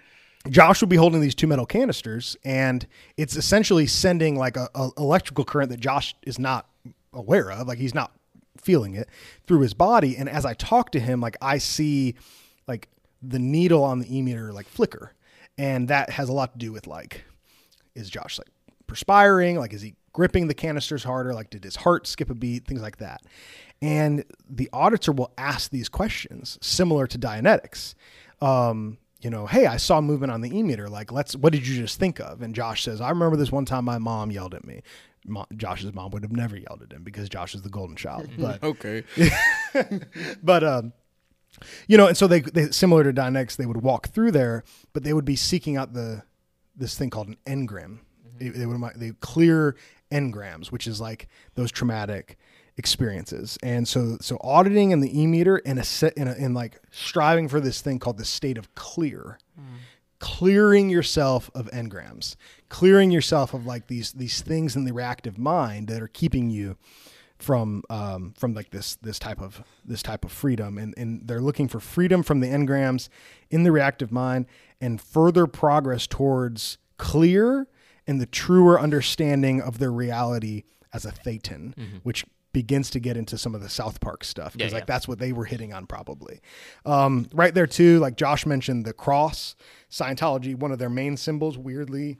[0.48, 4.90] Josh will be holding these two metal canisters, and it's essentially sending like a, a
[4.96, 6.68] electrical current that Josh is not
[7.12, 7.66] aware of.
[7.66, 8.12] Like he's not
[8.56, 9.08] feeling it
[9.46, 10.16] through his body.
[10.16, 12.14] And as I talk to him, like I see
[13.22, 15.14] the needle on the e meter like flicker.
[15.56, 17.24] And that has a lot to do with like,
[17.94, 18.48] is Josh like
[18.86, 19.58] perspiring?
[19.58, 21.34] Like, is he gripping the canisters harder?
[21.34, 22.66] Like, did his heart skip a beat?
[22.66, 23.22] Things like that.
[23.82, 27.94] And the auditor will ask these questions similar to Dianetics.
[28.40, 30.88] Um, you know, hey, I saw movement on the e meter.
[30.88, 32.40] Like, let's, what did you just think of?
[32.42, 34.82] And Josh says, I remember this one time my mom yelled at me.
[35.26, 38.28] Mo- Josh's mom would have never yelled at him because Josh is the golden child.
[38.38, 39.02] But Okay.
[40.42, 40.92] but um,
[41.86, 45.04] you know, and so they, they similar to Dianetics, they would walk through there, but
[45.04, 46.22] they would be seeking out the
[46.76, 47.98] this thing called an engram.
[47.98, 48.38] Mm-hmm.
[48.38, 49.76] They, they would they clear
[50.10, 52.38] engrams, which is like those traumatic
[52.76, 53.58] experiences.
[53.62, 56.80] And so so auditing in the e meter in a set in a, in like
[56.90, 59.38] striving for this thing called the state of clear.
[59.58, 59.64] Mm.
[60.20, 62.34] Clearing yourself of engrams,
[62.68, 66.76] clearing yourself of like these these things in the reactive mind that are keeping you
[67.38, 70.78] from um, from like this this type of this type of freedom.
[70.78, 73.08] And, and they're looking for freedom from the engrams
[73.50, 74.46] in the reactive mind
[74.80, 77.68] and further progress towards clear
[78.06, 83.36] and the truer understanding of their reality as a thetan which begins to get into
[83.36, 84.94] some of the south park stuff because Yeah, like yeah.
[84.94, 86.40] that's what they were hitting on probably.
[86.86, 89.54] Um, right there too like josh mentioned the cross.
[89.90, 92.18] Scientology one of their main symbols weirdly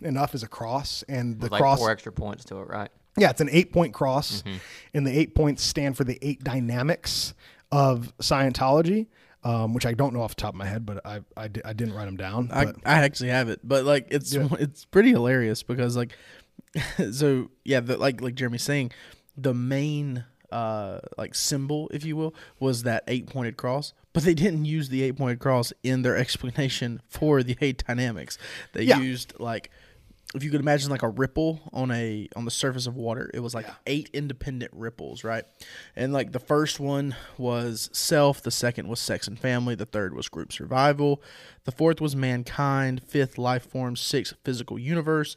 [0.00, 1.04] enough is a cross.
[1.08, 2.90] And the With like cross four extra points to it, right?
[3.16, 4.56] Yeah, it's an eight point cross, Mm-hmm.
[4.94, 7.34] and the eight points stand for the eight dynamics
[7.72, 9.06] of Scientology,
[9.44, 11.62] um, which I don't know off the top of my head, but I I, di-
[11.64, 12.50] I didn't write them down.
[12.52, 16.12] I, I actually have it, but like it's it's pretty hilarious because like
[17.12, 18.92] so yeah, the, like like Jeremy's saying,
[19.36, 24.34] the main uh like symbol, if you will, was that eight pointed cross, but they
[24.34, 28.38] didn't use the eight pointed cross in their explanation for the eight dynamics.
[28.72, 29.00] They Yeah.
[29.00, 29.70] used like
[30.36, 33.40] if you could imagine like a ripple on a on the surface of water it
[33.40, 35.44] was like eight independent ripples right?
[35.96, 40.14] And like the first one was self the second was sex and family the third
[40.14, 41.22] was group survival
[41.64, 45.36] the fourth was mankind fifth life form sixth physical universe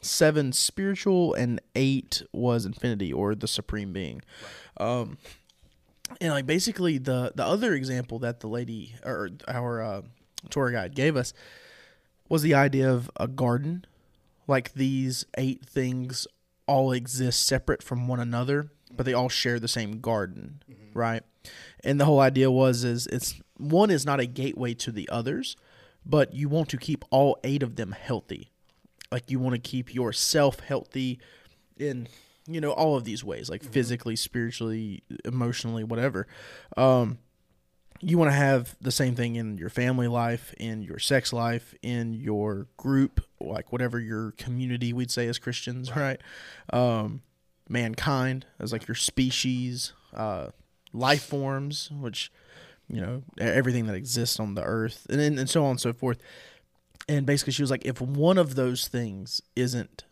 [0.00, 4.22] seven spiritual and eight was infinity or the supreme being.
[4.78, 5.18] Um
[6.20, 10.02] and like basically the the other example that the lady or our uh,
[10.48, 11.32] tour guide gave us
[12.28, 13.84] was the idea of a garden
[14.50, 16.26] like these eight things
[16.66, 20.62] all exist separate from one another but they all share the same garden
[20.94, 21.22] right?
[21.84, 25.56] And the whole idea was is it's one is not a gateway to the others
[26.04, 28.50] but you want to keep all eight of them healthy.
[29.12, 31.18] Like you want to keep yourself healthy
[31.78, 32.08] in
[32.46, 36.26] you know all of these ways like physically spiritually emotionally whatever.
[36.76, 37.18] Um
[38.02, 41.74] you want to have the same thing in your family life, in your sex life,
[41.82, 46.20] in your group, like whatever your community we'd say as Christians, right?
[46.72, 47.22] Um,
[47.68, 50.48] mankind as like your species, uh,
[50.92, 52.32] life forms, which
[52.88, 55.92] you know everything that exists on the earth, and then, and so on and so
[55.92, 56.18] forth.
[57.08, 60.04] And basically, she was like, if one of those things isn't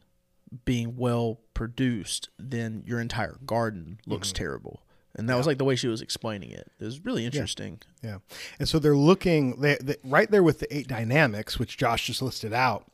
[0.64, 4.83] being well produced, then your entire garden looks terrible.
[5.14, 6.71] And that was like the way she was explaining it.
[6.79, 7.81] It was really interesting.
[8.03, 8.19] yeah,
[8.59, 12.23] and so they're looking they, they, right there with the eight dynamics, which Josh just
[12.23, 12.91] listed out,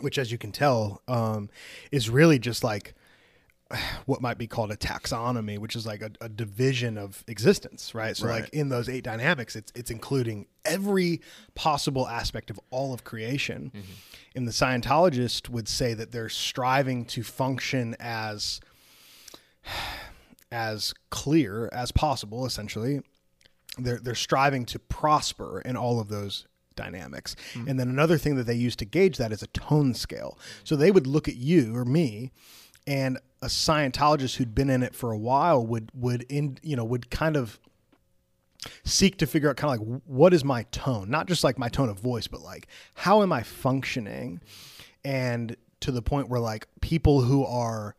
[0.00, 1.48] which as you can tell um,
[1.92, 2.94] is really just like
[4.06, 8.16] what might be called a taxonomy, which is like a, a division of existence, right?
[8.16, 8.42] So Right.
[8.42, 11.20] like in those eight dynamics, it's it's including every
[11.54, 13.72] possible aspect of all of creation.
[14.36, 18.60] And the Scientologist would say that they're striving to function as
[20.52, 23.00] as clear as possible, essentially.
[23.78, 27.36] They're they're striving to prosper in all of those dynamics.
[27.54, 27.68] Mm-hmm.
[27.68, 30.38] And then another thing that they use to gauge that is a tone scale.
[30.64, 32.32] So they would look at you or me
[32.86, 36.84] and a Scientologist who'd been in it for a while would would in you know
[36.84, 37.58] would kind of
[38.84, 41.68] seek to figure out kind of like what is my tone not just like my
[41.68, 44.40] tone of voice but like how am i functioning
[45.04, 47.94] and to the point where like people who are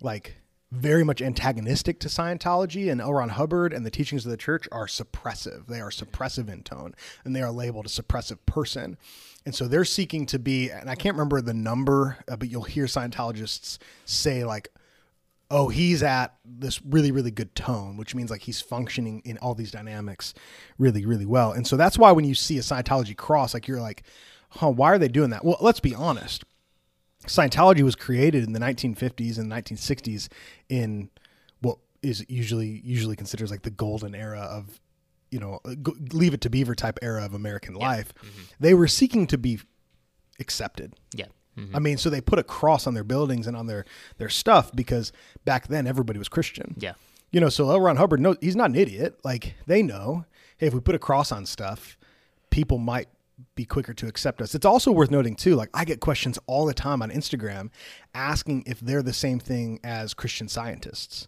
[0.00, 0.36] like
[0.72, 3.14] very much antagonistic to Scientology and L.
[3.14, 5.66] Ron Hubbard and the teachings of the church are suppressive.
[5.66, 8.96] They are suppressive in tone and they are labeled a suppressive person.
[9.44, 12.62] And so they're seeking to be, and I can't remember the number, uh, but you'll
[12.62, 14.70] hear Scientologists say, like,
[15.50, 19.54] oh, he's at this really, really good tone, which means like he's functioning in all
[19.54, 20.34] these dynamics
[20.78, 21.50] really, really well.
[21.50, 24.04] And so that's why when you see a Scientology cross, like you're like,
[24.50, 25.44] huh, why are they doing that?
[25.44, 26.44] Well, let's be honest.
[27.26, 30.28] Scientology was created in the 1950s and 1960s
[30.68, 31.10] in
[31.60, 34.80] what is usually usually considered like the golden era of
[35.30, 35.60] you know
[36.12, 38.12] leave it to beaver type era of American life.
[38.58, 39.60] They were seeking to be
[40.38, 40.94] accepted.
[41.14, 41.26] Yeah.
[41.58, 41.70] Mhm.
[41.74, 43.84] I mean, so they put a cross on their buildings and on their
[44.18, 45.12] their stuff because
[45.44, 46.74] back then everybody was Christian.
[46.78, 46.94] Yeah.
[47.32, 47.80] you know, so L.
[47.80, 49.20] Ron Hubbard, no, he's not an idiot.
[49.22, 50.24] Like they know,
[50.56, 51.96] hey, if we put a cross on stuff,
[52.50, 53.08] people might
[53.54, 54.54] be quicker to accept us.
[54.54, 57.70] It's also worth noting too, like I get questions all the time on Instagram
[58.14, 61.26] asking if they're the same thing as Christian scientists,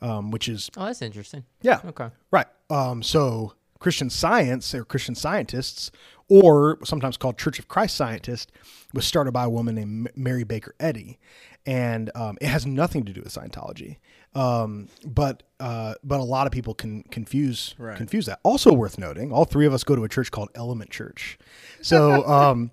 [0.00, 1.44] um, which is Oh, that's interesting.
[1.62, 2.08] yeah, Okay.
[2.30, 2.46] right.
[2.68, 5.90] Um, so Christian Science or Christian scientists,
[6.28, 8.52] or sometimes called Church of Christ scientist,
[8.92, 11.18] was started by a woman named Mary Baker Eddy,
[11.66, 13.96] and um, it has nothing to do with Scientology.
[14.34, 17.96] Um, but uh, but a lot of people can confuse Right.
[17.96, 18.40] confuse that.
[18.44, 21.38] Also worth noting, all three of us go to a church called Element Church.
[21.82, 22.26] So.
[22.26, 22.70] Um,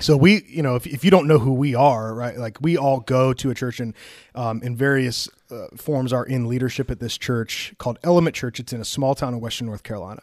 [0.00, 2.36] so we, you know, if, if you don't know who we are, right?
[2.36, 3.94] Like we all go to a church and
[4.34, 8.60] um, in various uh, forms are in leadership at this church called Element Church.
[8.60, 10.22] It's in a small town in Western North Carolina,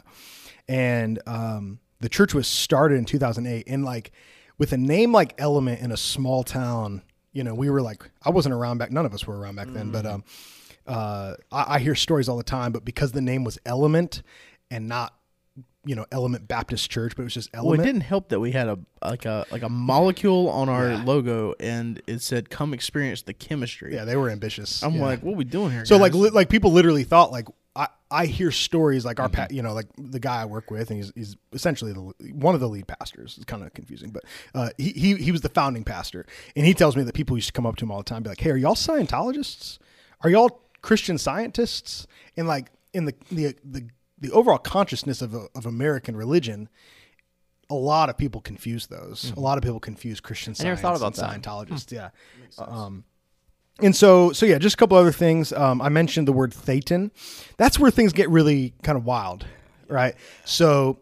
[0.68, 3.64] and um, the church was started in 2008.
[3.66, 4.12] And like
[4.56, 7.02] with a name like Element in a small town,
[7.36, 8.90] you know, we were like, I wasn't around back.
[8.90, 10.24] None of us were around back then, but um,
[10.86, 12.72] uh, I, I hear stories all the time.
[12.72, 14.22] But because the name was Element
[14.70, 15.12] and not
[15.84, 17.78] you know Element Baptist Church, but it was just Element.
[17.78, 20.88] Well, it didn't help that we had a like a like a molecule on our
[20.92, 21.04] Yeah.
[21.04, 24.82] logo, and it said "Come experience the chemistry." Yeah, they were ambitious.
[24.82, 25.02] I'm Yeah.
[25.02, 25.84] like, what are we doing here?
[25.84, 29.34] so like li- like people literally thought like I, I hear stories like our Mm-hmm.
[29.42, 32.54] pa- you know like the guy I work with and he's, he's essentially the one
[32.54, 33.34] of the lead pastors.
[33.36, 36.24] It's kind of confusing, but uh, he, he he was the founding pastor,
[36.56, 38.16] and he tells me that people used to come up to him all the time,
[38.16, 39.78] and be like, "Hey, are y'all Scientologists?
[40.22, 45.66] Are y'all Christian scientists?" And like in the the the, the overall consciousness of of
[45.66, 46.68] American religion.
[47.68, 49.32] A lot of people confuse those.
[49.36, 50.62] A lot of people confuse Christian Mm-hmm.
[50.62, 51.44] I never thought about and that.
[51.44, 51.74] Hmm.
[51.74, 51.90] Scientologists.
[51.90, 52.10] Yeah,
[52.58, 53.02] um,
[53.80, 55.52] and so, so yeah, just a couple other things.
[55.52, 57.10] Um, I mentioned the word Thetan.
[57.58, 59.46] That's where things get really kind of wild,
[59.88, 60.14] right?
[60.44, 60.98] So,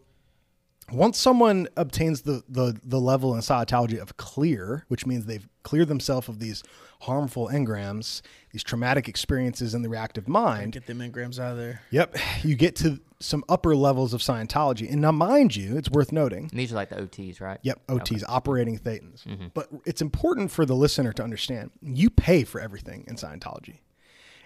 [0.93, 5.89] once someone obtains the the the level in Scientology of clear, which means they've cleared
[5.89, 6.63] themselves of these
[7.05, 8.21] harmful engrams,
[8.53, 11.81] these traumatic experiences in the reactive mind, get them engrams out of there.
[11.91, 14.91] yep, you get to some upper levels of Scientology.
[14.91, 17.59] And now, mind you, it's worth noting And these are like the OTs, right?
[17.63, 19.25] Yep, OTs, operating thetans.
[19.55, 23.79] But it's important for the listener to understand you pay for everything in Scientology.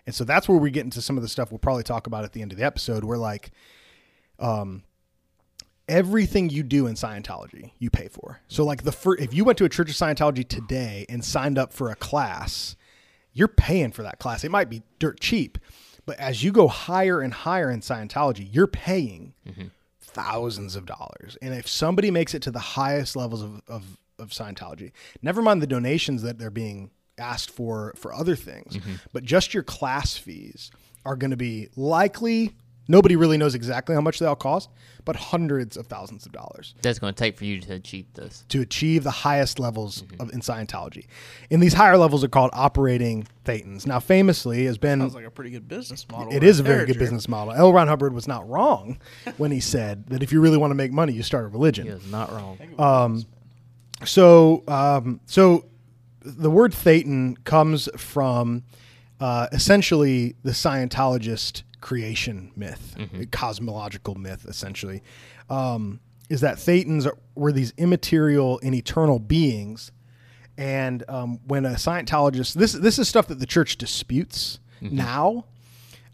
[0.07, 2.25] And so that's where we get into some of the stuff we'll probably talk about
[2.25, 3.51] at the end of the episode where like
[4.39, 4.83] um
[5.89, 8.41] everything you do in Scientology, you pay for.
[8.49, 11.59] So like the fir- if you went to a Church of Scientology today and signed
[11.59, 12.77] up for a class,
[13.33, 14.45] you're paying for that class.
[14.45, 15.59] It might be dirt cheap,
[16.07, 19.67] but as you go higher and higher in Scientology, you're paying mm-hmm.
[20.01, 21.37] thousands of dollars.
[21.43, 25.63] And if somebody makes it to the highest levels of, of, of Scientology, never mind
[25.63, 28.95] the donations that they're being asked for for other things, mm-hmm.
[29.13, 30.71] but just your class fees
[31.05, 32.55] are going to be likely.
[32.89, 34.71] Nobody really knows exactly how much they all cost,
[35.05, 38.45] but hundreds of thousands of dollars That's going to take for you to achieve this.
[38.49, 41.07] to achieve the highest levels of in Scientology.
[41.51, 43.87] And these higher levels are called operating thetans.
[43.87, 46.33] Now, famously, has been Sounds like a pretty good business model.
[46.35, 47.53] It is a very good business model.
[47.53, 47.73] L.
[47.73, 48.99] Ron Hubbard was not wrong
[49.37, 51.87] when he said that if you really want to make money, you start a religion.
[51.87, 52.59] He was not wrong.
[52.79, 53.27] Um,
[54.05, 55.65] So, um, so
[56.23, 58.63] the word Thetan comes from
[59.21, 65.03] uh, essentially the Scientologist creation myth, a cosmological myth, essentially.
[65.51, 69.93] Um, is that Thetans are, were these immaterial and eternal beings,
[70.59, 75.45] and um, when a Scientologist, this this is stuff that the church disputes now.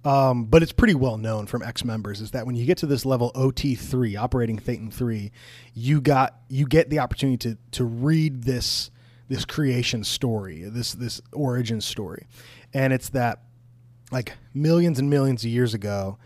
[0.05, 2.87] Um, but it's pretty well known from ex members is that when you get to
[2.87, 5.33] this level OT three, operating Thetan three,
[5.73, 8.91] you got you get the opportunity to to read this
[9.29, 12.27] this creation story, this this origin story,
[12.75, 13.41] and it's that
[14.11, 16.19] like millions and millions of years ago,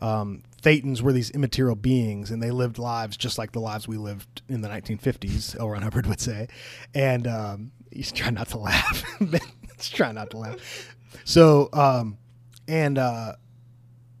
[0.00, 3.96] um, Thetans were these immaterial beings, and they lived lives just like the lives we
[3.96, 5.58] lived in the 1950s.
[5.60, 5.68] L.
[5.68, 6.48] Ron Hubbard would say,
[6.94, 9.04] and um, he's trying not to laugh.
[9.76, 10.96] he's trying not to laugh.
[11.24, 12.18] So, um,
[12.66, 13.34] and uh,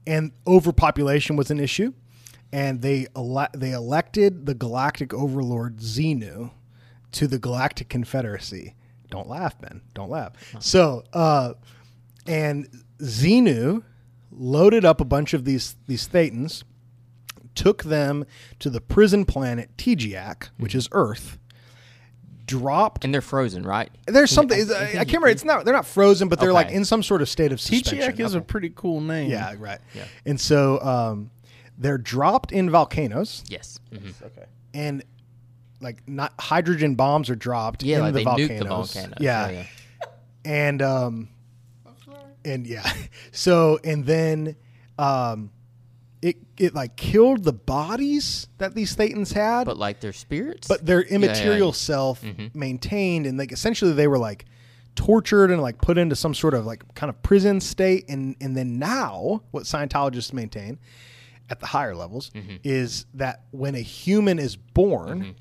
[0.06, 1.92] and overpopulation was an issue,
[2.52, 6.50] and they ele- they elected the galactic overlord Xenu
[7.12, 8.74] to the Galactic Confederacy.
[9.10, 9.80] Don't laugh, Ben.
[9.94, 10.32] Don't laugh.
[10.60, 11.54] So, uh,
[12.26, 13.82] and Xenu
[14.30, 16.64] loaded up a bunch of these these Thetans,
[17.54, 18.24] took them
[18.58, 21.38] to the prison planet Teegeeack, which is Earth.
[22.46, 23.04] Dropped.
[23.06, 23.90] And they're frozen, right?
[24.06, 24.70] There's something.
[24.70, 25.28] I I, I can't remember.
[25.28, 25.64] It's not.
[25.64, 27.98] They're not frozen, but they're like in some sort of state of suspension.
[27.98, 29.30] Teegeeack is a pretty cool name.
[29.30, 29.78] yeah, right.
[29.94, 30.04] Yeah.
[30.26, 31.30] And so um,
[31.78, 33.80] they're dropped in volcanoes, Yes.
[33.90, 34.44] hmm Okay.
[34.74, 35.02] and
[35.80, 38.50] like not hydrogen bombs are dropped Yeah, in like the they volcanoes.
[38.50, 39.16] nuked the volcanoes.
[39.20, 39.50] Yeah.
[39.50, 39.64] yeah.
[40.44, 41.28] and um
[42.44, 42.90] and yeah
[43.32, 44.56] so and then
[44.98, 45.50] um
[46.22, 50.66] it it like killed the bodies that these thetans had But like their spirits.
[50.68, 51.72] but their yeah, immaterial yeah.
[51.72, 52.54] self Mhm.
[52.54, 54.46] maintained and like essentially they were like
[54.94, 58.56] tortured and like put into some sort of like kind of prison state and and
[58.56, 60.78] then now what Scientologists maintain
[61.50, 62.30] at the higher levels
[62.62, 65.34] is that when a human is born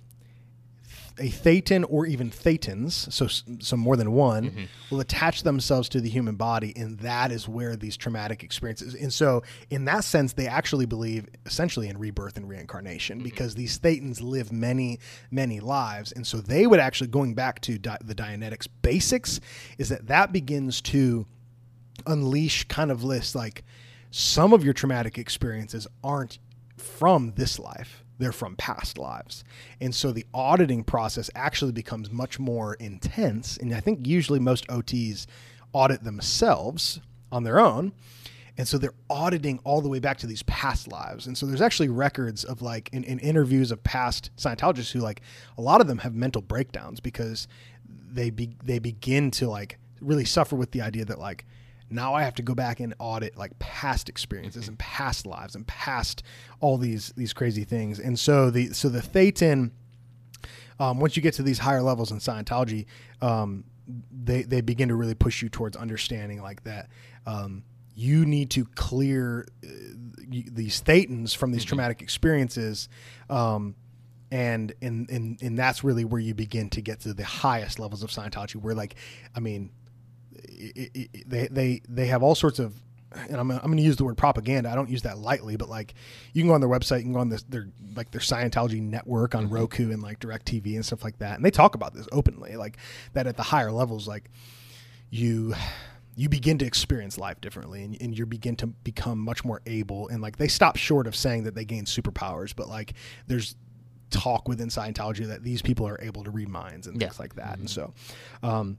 [1.20, 4.64] a thetan or even thetans, so so more than one, mm-hmm.
[4.90, 8.96] will attach themselves to the human body, and that is where these traumatic experiences.
[8.96, 13.26] And so, in that sense, they actually believe essentially in rebirth and reincarnation mm-hmm.
[13.26, 15.00] because these thetans live many,
[15.30, 19.40] many lives, and so they would actually going back to di- the Dianetics basics
[19.78, 21.26] is that that begins to
[22.08, 23.64] unleash kind of this like
[24.10, 26.40] some of your traumatic experiences aren't
[26.78, 29.44] from this life they're from past lives.
[29.82, 34.68] And so the auditing process actually becomes much more intense and i think usually most
[34.68, 35.26] ots
[35.74, 37.02] audit themselves
[37.32, 37.92] on their own.
[38.56, 41.26] And so they're auditing all the way back to these past lives.
[41.26, 45.22] And so there's actually records of like in, in interviews of past scientologists who like
[45.58, 47.48] a lot of them have mental breakdowns because
[47.88, 51.46] they be, they begin to like really suffer with the idea that like
[51.94, 55.66] now I have to go back and audit like past experiences and past lives and
[55.68, 56.24] past
[56.60, 58.00] all these these crazy things.
[58.00, 59.72] And so the so the Thetan,
[60.80, 62.86] um, once you get to these higher levels in Scientology,
[63.22, 63.64] um,
[64.12, 66.90] they they begin to really push you towards understanding like that.
[67.26, 67.64] Um,
[67.96, 69.68] you need to clear uh,
[70.28, 72.90] these thetans from these traumatic experiences.
[73.30, 73.76] Um,
[74.32, 78.02] and and, and and that's really where you begin to get to the highest levels
[78.02, 78.96] of Scientology, where like,
[79.36, 79.70] I mean,
[80.48, 82.74] it, it, it- they they they have all sorts of
[83.30, 84.72] and I'm, I'm going to use the word propaganda.
[84.72, 85.94] I don't use that lightly, but like
[86.34, 88.82] you can go on their website, you can go on this their like their Scientology
[88.82, 92.08] network on Roku and like DirecTV and stuff like that, and they talk about this
[92.12, 92.78] openly, like
[93.14, 94.32] that at the higher levels, like
[95.10, 95.54] you
[96.16, 100.08] you begin to experience life differently and, and you begin to become much more able
[100.10, 102.94] and like they stop short of saying that they gain superpowers but like
[103.26, 103.56] there's
[104.12, 107.08] talk within scientology that these people are able to read minds and Yeah.
[107.08, 107.94] things like that and so
[108.44, 108.78] um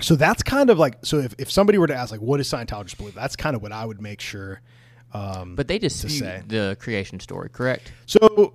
[0.00, 2.48] so that's kind of like so if, if somebody were to ask like what does
[2.48, 4.60] scientologists believe that's kind of what i would make sure
[5.12, 6.42] um But they dispute say.
[6.46, 7.92] the creation story, correct?
[8.06, 8.54] so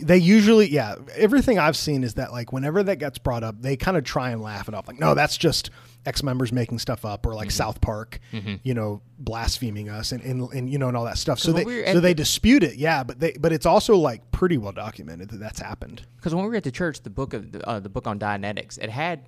[0.00, 3.76] they usually, yeah, everything I've seen is that like whenever that gets brought up, they
[3.76, 4.88] kind of try and laugh it off.
[4.88, 5.68] Like, no, that's just
[6.06, 7.52] ex members making stuff up, or like Mm-hmm.
[7.52, 8.18] South Park,
[8.62, 11.38] you know, blaspheming us and, and, and you know and all that stuff.
[11.38, 14.30] So they we so at they dispute it, yeah, but they but it's also like
[14.30, 16.06] pretty well documented that that's happened.
[16.16, 18.18] Because when we were at the church, the book of the, uh, the book on
[18.18, 19.26] Dianetics, it had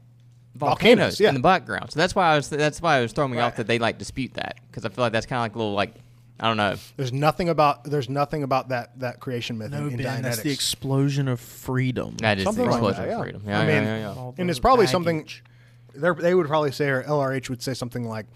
[0.57, 1.29] Volcanoes, volcanoes, yeah.
[1.29, 1.91] in the background.
[1.93, 3.99] So that's why I was that's why it was throwing me off that they like
[3.99, 5.95] dispute that because I feel like that's kind of like a little like
[6.39, 6.77] I don't know.
[6.97, 10.41] There's nothing about there's nothing about that that creation myth No, in, in Ben, that's
[10.43, 12.17] the explosion of freedom.
[12.19, 13.23] That is Something the like explosion that, of yeah.
[13.23, 13.43] freedom.
[13.47, 14.31] Yeah, I yeah, mean, yeah, yeah.
[14.39, 15.45] And it's probably something baggage.
[15.95, 18.27] they're- they would probably say, or LRH would say something like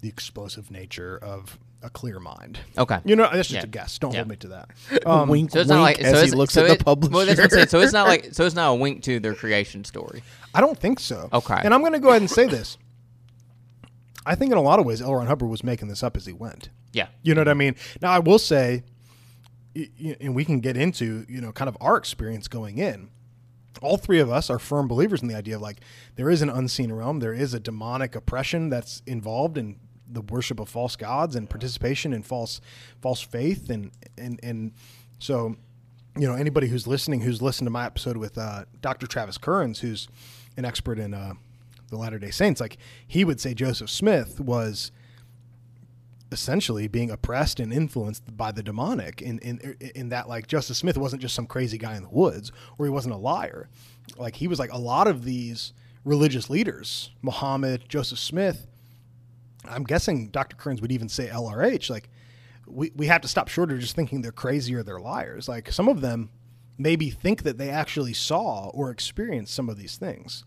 [0.00, 2.58] the explosive nature of a clear mind.
[2.76, 2.98] Okay.
[3.04, 3.62] You know, that's just Yeah.
[3.62, 3.98] a guess.
[3.98, 4.18] Don't Yeah.
[4.18, 4.70] hold me to that.
[5.06, 6.74] Um, wink, So it's wink not like as so he it's, looks so at the
[6.74, 7.14] it- publisher.
[7.14, 7.68] Well, that's what I'm saying.
[7.68, 10.22] So it's not like so it's not a wink to their creation story.
[10.54, 11.28] I don't think so.
[11.32, 11.60] Okay.
[11.62, 12.76] And I'm going to go ahead and say this.
[14.24, 15.14] I think in a lot of ways, L.
[15.14, 16.68] Ron Hubbard was making this up as he went.
[16.92, 17.08] Yeah.
[17.22, 17.76] You know what I mean?
[18.02, 18.82] Now, I will say,
[19.74, 23.10] y- y- and we can get into, you know, kind of our experience going in.
[23.82, 25.80] All three of us are firm believers in the idea of like
[26.16, 29.76] there is an unseen realm, there is a demonic oppression that's involved in
[30.10, 32.60] the worship of false gods and participation in false
[33.00, 34.72] false faith and and and
[35.18, 35.56] so
[36.16, 39.06] you know anybody who's listening who's listened to my episode with uh, Dr.
[39.06, 40.08] Travis Kerns who's
[40.56, 41.34] an expert in uh,
[41.88, 44.92] the Latter Day Saints like he would say Joseph Smith was
[46.32, 50.96] essentially being oppressed and influenced by the demonic in, in in that like Joseph Smith
[50.96, 53.68] wasn't just some crazy guy in the woods or he wasn't a liar
[54.16, 55.72] like he was like a lot of these
[56.04, 58.66] religious leaders Muhammad Joseph Smith
[59.68, 60.56] I'm guessing Dr.
[60.56, 62.08] Kerns would even say LRH like
[62.66, 65.70] we, we have to stop short of just thinking they're crazy or they're liars like
[65.72, 66.30] some of them
[66.78, 70.44] maybe think that they actually saw or experienced some of these things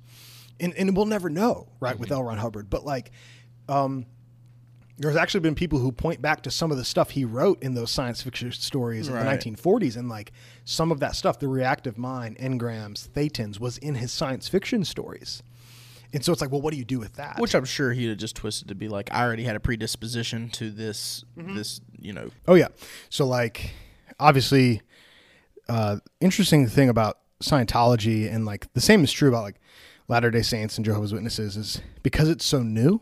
[0.59, 2.23] and, and we'll never know right with L.
[2.23, 3.11] Ron Hubbard but like
[3.69, 4.05] um,
[4.97, 7.73] there's actually been people who point back to some of the stuff he wrote in
[7.73, 9.21] those science fiction stories Right.
[9.21, 10.33] in the 1940s, and like
[10.65, 15.41] some of that stuff, the reactive mind, engrams, thetans, was in his science fiction stories.
[16.13, 17.37] And so it's like, well, what do you do with that?
[17.39, 20.49] Which I'm sure he'd have just twisted to be like, I already had a predisposition
[20.51, 21.55] to this, Mm-hmm.
[21.55, 22.69] this, you know, Oh yeah.
[23.09, 23.71] So like
[24.19, 24.81] obviously
[25.67, 29.55] uh interesting thing about Scientology and like the same is true about like
[30.07, 33.01] Latter-day Saints and Jehovah's Witnesses is because it's so new.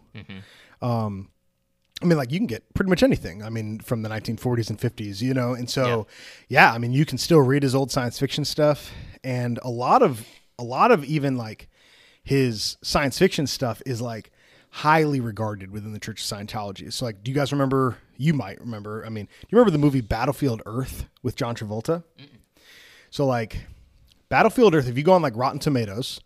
[0.82, 1.30] Um
[2.02, 3.42] I mean like you can get pretty much anything.
[3.42, 5.54] I mean from the 1940s and 50s, you know.
[5.54, 6.06] And so
[6.50, 8.92] yeah, I mean you can still read his old science fiction stuff
[9.24, 10.26] and a lot of
[10.60, 11.70] a lot of even like
[12.28, 14.32] his science fiction stuff is like
[14.70, 16.92] highly regarded within the Church of Scientology.
[16.92, 17.98] So like, do you guys remember?
[18.18, 19.06] You might remember.
[19.06, 22.04] I mean, do you remember the movie Battlefield Earth with John Travolta?
[23.12, 23.62] So like,
[24.28, 24.90] Battlefield Earth.
[24.90, 26.20] If you go on like Rotten Tomatoes,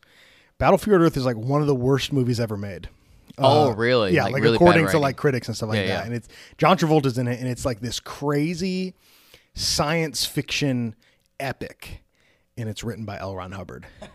[0.58, 2.89] Battlefield Earth is like one of the worst movies ever made.
[3.38, 4.14] Oh, Uh, really?
[4.16, 5.99] Yeah, Like, like, really according to like critics and stuff like Yeah, that.
[5.99, 6.04] yeah.
[6.06, 6.28] And it's
[6.58, 8.95] John Travolta's in it, and it's like this crazy
[9.54, 10.95] science fiction
[11.39, 12.04] epic,
[12.58, 13.36] and it's written by L.
[13.36, 13.86] Ron Hubbard.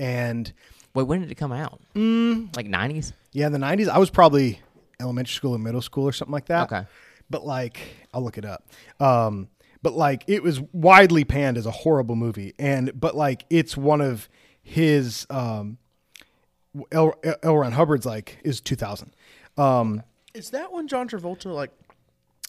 [0.00, 0.52] And
[0.94, 1.80] Wait, when did it come out?
[1.94, 2.54] Mm.
[2.56, 3.12] Like nineties?
[3.32, 4.60] yeah, in the '90s, I was probably
[5.00, 6.70] elementary school and middle school or something like that.
[6.72, 6.86] Okay.
[7.30, 7.78] but like
[8.12, 8.64] I'll look it up.
[9.00, 9.48] Um,
[9.82, 14.00] but like it was widely panned as a horrible movie, and but like it's one
[14.00, 14.28] of
[14.62, 15.78] his um,
[16.92, 17.14] L.
[17.42, 17.56] L.
[17.56, 19.12] Ron Hubbard's like is 2000.
[19.56, 20.02] Um,
[20.34, 21.70] Is that when John Travolta like?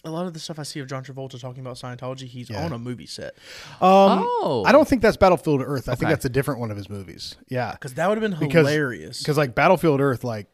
[0.04, 2.64] A lot of the stuff I see of John Travolta talking about Scientology, he's Yeah.
[2.64, 3.34] on a movie set.
[3.80, 5.88] Um, oh, I don't think that's Battlefield Earth.
[5.88, 7.36] I think that's a different one of his movies.
[7.48, 9.18] Yeah, Because that would have been because hilarious.
[9.18, 10.46] Because like Battlefield Earth, like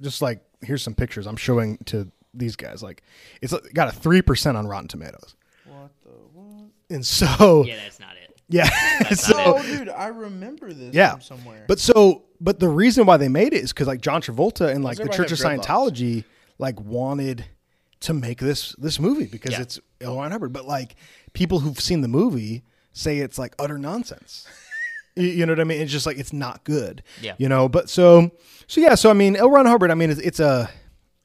[0.00, 2.82] just like here's some pictures I'm showing to these guys.
[2.82, 3.02] Like
[3.42, 5.34] it's got a three percent on Rotten Tomatoes.
[5.66, 6.70] what the what?
[6.90, 8.40] And so Yeah, that's not it.
[8.48, 8.68] yeah,
[9.14, 11.12] so Oh, dude, I remember this Yeah.
[11.12, 11.64] from somewhere.
[11.68, 14.84] But so, but the reason why they made it is because like John Travolta and
[14.84, 15.64] like the Church of have dreadlocks?
[15.64, 16.24] Scientology
[16.58, 17.44] like wanted
[18.04, 19.62] to make this this movie because Yeah.
[19.62, 20.16] it's L.
[20.16, 20.52] Ron Hubbard.
[20.52, 20.94] But like
[21.32, 24.46] people who've seen the movie say it's like utter nonsense.
[25.16, 25.80] you, you know what I mean?
[25.80, 27.02] It's just like it's not good.
[27.20, 27.34] Yeah.
[27.38, 27.68] You know.
[27.68, 28.30] But so
[28.66, 28.94] so yeah.
[28.94, 29.50] So I mean, L.
[29.50, 29.90] Ron Hubbard.
[29.90, 30.70] I mean, it's, it's a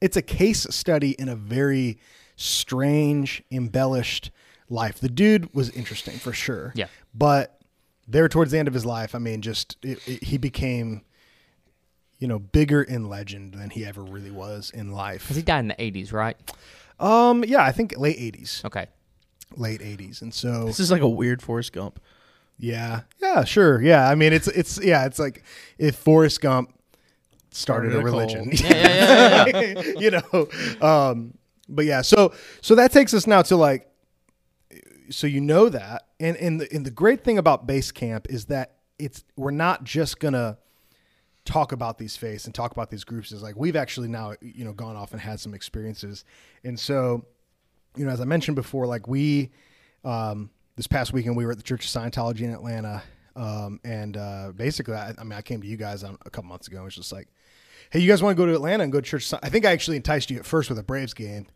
[0.00, 1.98] it's a case study in a very
[2.36, 4.30] strange, embellished
[4.68, 4.98] life.
[5.00, 6.72] The dude was interesting for sure.
[6.74, 6.86] Yeah.
[7.14, 7.60] But
[8.08, 11.02] there towards the end of his life, I mean, just it, it, he became,
[12.20, 15.22] you know, bigger in legend than he ever really was in life.
[15.22, 16.36] Because he died in the eighties, right?
[17.00, 18.86] Um, yeah, I think late '80s, Okay.
[19.56, 21.98] late '80s, and so this is like a weird Forrest Gump.
[22.58, 24.08] yeah, yeah, sure, yeah.
[24.08, 25.42] I mean, it's it's yeah, it's like
[25.78, 26.72] if Forrest Gump
[27.50, 28.50] started, Started a a religion.
[28.52, 29.92] Yeah, yeah, yeah, yeah.
[29.98, 30.48] you know.
[30.86, 31.34] Um,
[31.68, 33.90] but yeah, so so that takes us now to like,
[35.08, 38.44] so you know that, and and the and the great thing about base camp is
[38.46, 40.58] that it's we're not just gonna
[41.44, 43.32] talk about these faiths and talk about these groups.
[43.32, 46.24] Is like we've actually now you know gone off and had some experiences,
[46.64, 47.24] and so
[47.96, 49.50] you know as I mentioned before, like we
[50.04, 53.02] um, this past weekend we were at the Church of Scientology in Atlanta.
[53.36, 56.48] Um, and uh, basically, I, I mean, I came to you guys on, a couple
[56.48, 56.80] months ago.
[56.80, 57.28] It was just like,
[57.90, 59.32] hey, you guys want to go to Atlanta and go to church?
[59.42, 61.46] I think I actually enticed you at first with a Braves game,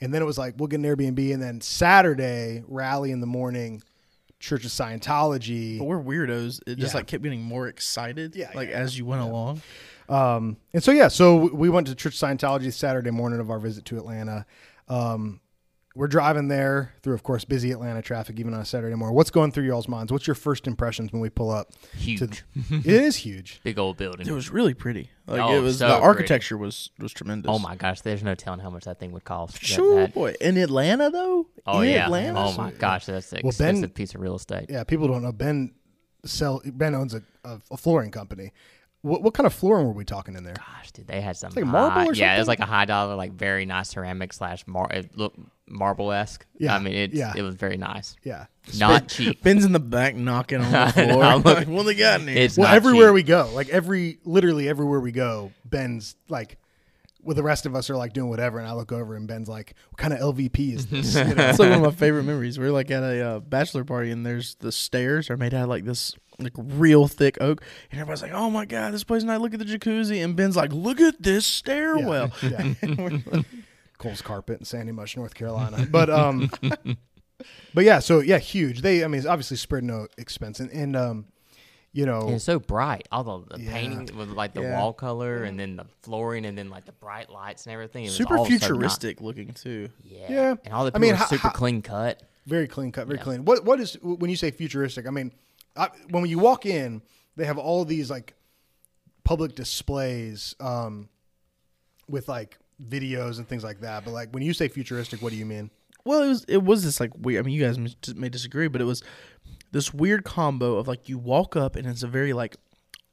[0.00, 3.26] and then it was like we'll get an Airbnb, and then Saturday rally in the
[3.26, 3.82] morning,
[4.40, 5.78] Church of Scientology.
[5.78, 6.60] But we're weirdos.
[6.66, 6.98] It just Yeah.
[6.98, 8.34] like kept getting more excited.
[8.34, 9.62] Yeah, like yeah, as you went along.
[10.08, 13.60] Um, and so yeah, so we went to Church of Scientology Saturday morning of our
[13.60, 14.44] visit to Atlanta.
[14.88, 15.40] Um,
[15.96, 19.16] we're driving there through, of course, busy Atlanta traffic, even on a Saturday morning.
[19.16, 20.12] What's going through y'all's minds?
[20.12, 21.72] What's your first impressions when we pull up?
[21.96, 22.20] Huge.
[22.20, 22.36] To,
[22.70, 23.60] it is huge.
[23.64, 24.26] Big old building.
[24.26, 25.10] It was really pretty.
[25.26, 26.06] Like Oh, it was so the pretty.
[26.06, 27.50] architecture was was tremendous.
[27.50, 29.60] oh my gosh, there's no telling how much that thing would cost.
[29.64, 30.34] Sure, that- boy.
[30.40, 31.46] In Atlanta though?
[31.66, 32.04] oh In yeah.
[32.04, 32.38] Atlanta?
[32.40, 34.66] Oh my gosh, that's an Well, Ben- expensive piece of real estate.
[34.68, 35.32] Yeah, people don't know.
[35.32, 35.72] Ben
[36.24, 36.62] sell.
[36.64, 38.52] Ben owns a, a, a flooring company.
[39.02, 40.54] What, what kind of flooring were we talking in there?
[40.54, 42.84] Gosh, dude, they had some like marble high- or Yeah, it was like a high
[42.84, 44.88] dollar, like very nice ceramic slash mar.
[44.90, 46.44] It looked marble esque.
[46.58, 47.32] Yeah, I mean, it's, yeah.
[47.34, 48.16] it was very nice.
[48.24, 48.46] Yeah.
[48.78, 49.42] Not cheap.
[49.42, 51.22] Ben's in the back knocking on the I floor.
[51.24, 52.36] I'm like, what they got in here?
[52.38, 53.14] It's Well, not everywhere cheap.
[53.14, 56.58] we go, like every, literally everywhere we go, Ben's like,
[57.22, 59.48] well, the rest of us are like doing whatever, and I look over and Ben's
[59.48, 61.34] like, "What kind of LVP is this?" You know?
[61.34, 62.58] That's like one of my favorite memories.
[62.58, 65.64] We are like at a uh, bachelor party, and there's the stairs are made out
[65.64, 69.18] of like this like real thick oak, and everybody's like, "Oh my god, this place
[69.18, 69.40] is nice!
[69.40, 72.74] Look at the jacuzzi." And Ben's like, "Look at this stairwell." Yeah.
[73.98, 75.86] Cole's carpet in Sandy Mush, North Carolina.
[75.88, 76.50] But um,
[77.74, 78.80] but yeah, so yeah, huge.
[78.82, 81.26] They, I mean, it's obviously spared no expense, and, and um,
[81.92, 83.08] you know, And it's so bright.
[83.10, 83.72] All the, the Yeah.
[83.72, 84.78] painting with like the Yeah.
[84.78, 88.04] wall color and then the flooring and then like the bright lights and everything.
[88.04, 89.88] It was Super all so ni- futuristic looking too.
[90.04, 90.26] yeah.
[90.30, 90.54] Yeah.
[90.64, 92.22] And all the I people mean, how- super how- clean cut.
[92.46, 93.24] very clean cut, very Yeah.
[93.24, 93.44] clean.
[93.44, 95.06] What what is when you say futuristic?
[95.06, 95.32] I mean,
[95.76, 97.02] I, when you walk in,
[97.36, 98.34] they have all these like
[99.24, 101.08] public displays um,
[102.08, 104.04] with like videos and things like that.
[104.04, 105.70] But like when you say futuristic, what do you mean?
[106.04, 107.44] Well, it was it was this like weird.
[107.44, 109.02] I mean, you guys may- may disagree, but it was
[109.72, 112.56] this weird combo of like you walk up and it's a very like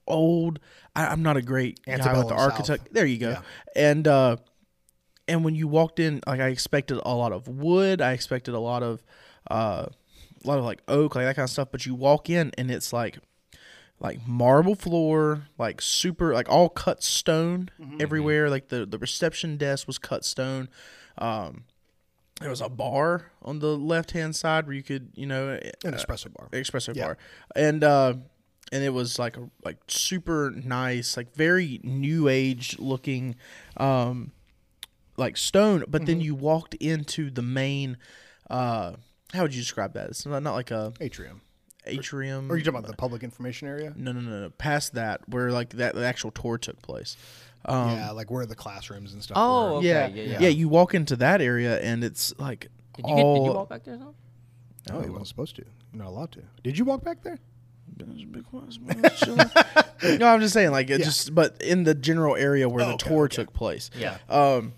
[0.07, 0.59] old.
[0.95, 2.31] I, I'm not a great guy with the South.
[2.31, 2.93] architect.
[2.93, 3.29] There you go.
[3.29, 3.41] Yeah.
[3.75, 4.37] And uh,
[5.27, 8.01] and when you walked in, like I expected a lot of wood.
[8.01, 9.03] I expected a lot of
[9.49, 9.87] uh,
[10.43, 11.69] a lot of like oak, like that kind of stuff.
[11.71, 13.19] But you walk in and it's like
[13.99, 18.49] like marble floor, like super, like all cut stone everywhere.
[18.49, 20.69] Like the the reception desk was cut stone.
[21.17, 21.63] Um,
[22.39, 25.93] there was a bar on the left hand side where you could, you know, An
[25.93, 26.49] espresso bar.
[26.51, 27.05] espresso Yeah.
[27.05, 27.17] bar,
[27.55, 28.13] and uh,
[28.71, 33.35] and it was like a like super nice, like very new age looking,
[33.77, 34.31] um,
[35.17, 35.83] like stone.
[35.87, 36.05] But Mm-hmm.
[36.05, 37.97] then you walked into the main.
[38.49, 38.93] Uh,
[39.33, 40.09] how would you describe that?
[40.09, 41.41] It's not, not like a Atrium.
[41.85, 42.49] atrium.
[42.49, 43.93] Or are you talking about the public information area?
[43.95, 44.49] No, no, no, no.
[44.51, 47.17] Past that, where like that the actual tour took place.
[47.67, 49.37] Um, yeah, like where the classrooms and stuff.
[49.39, 49.77] Oh, were.
[49.79, 50.47] okay, yeah, yeah, yeah, yeah.
[50.49, 53.83] You walk into that area, and it's like Did you, get, did you walk back
[53.83, 53.95] there?
[53.95, 54.15] Or something?
[54.89, 55.65] No, you wasn't supposed to.
[55.93, 56.43] You're not allowed to.
[56.63, 57.39] Did you walk back there?
[60.03, 62.93] no, I'm just saying, like it just, but in the general area where Oh, the
[62.93, 63.35] okay, tour okay.
[63.35, 63.89] took place.
[63.97, 64.17] Yeah.
[64.29, 64.73] Um,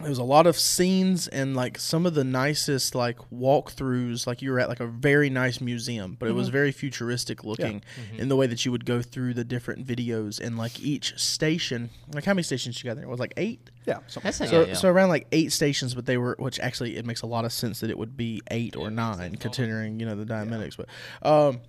[0.00, 4.26] there was a lot of scenes and like some of the nicest like walkthroughs.
[4.28, 6.38] Like you were at like a very nice museum, but it Mm-hmm.
[6.38, 7.82] was very futuristic looking
[8.16, 11.90] in the way that you would go through the different videos and like each station.
[12.14, 13.04] Like how many stations you got there?
[13.04, 13.70] It was like eight.
[13.86, 13.98] Yeah.
[14.06, 14.22] Something.
[14.22, 14.74] That's So, yeah, yeah.
[14.74, 17.52] so around like eight stations, but they were, which actually it makes a lot of
[17.52, 20.76] sense that it would be eight or nine, considering you know the diametics.
[20.76, 20.88] But,
[21.28, 21.60] um,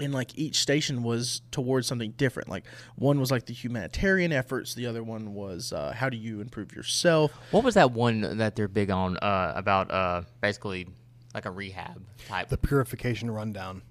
[0.00, 2.48] and like each station was towards something different.
[2.48, 2.64] Like
[2.96, 6.72] one was like the humanitarian efforts, the other one was uh, how do you improve
[6.74, 7.32] yourself.
[7.50, 10.88] What was that one that they're big on uh, about uh, basically
[11.34, 12.48] like a rehab type?
[12.48, 13.82] the purification rundown.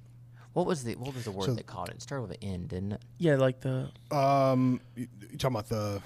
[0.54, 1.96] what was the what was the word So- they called it?
[1.96, 3.02] It started with an N, didn't it?
[3.18, 6.02] Yeah, like the Um, you, you talking about the,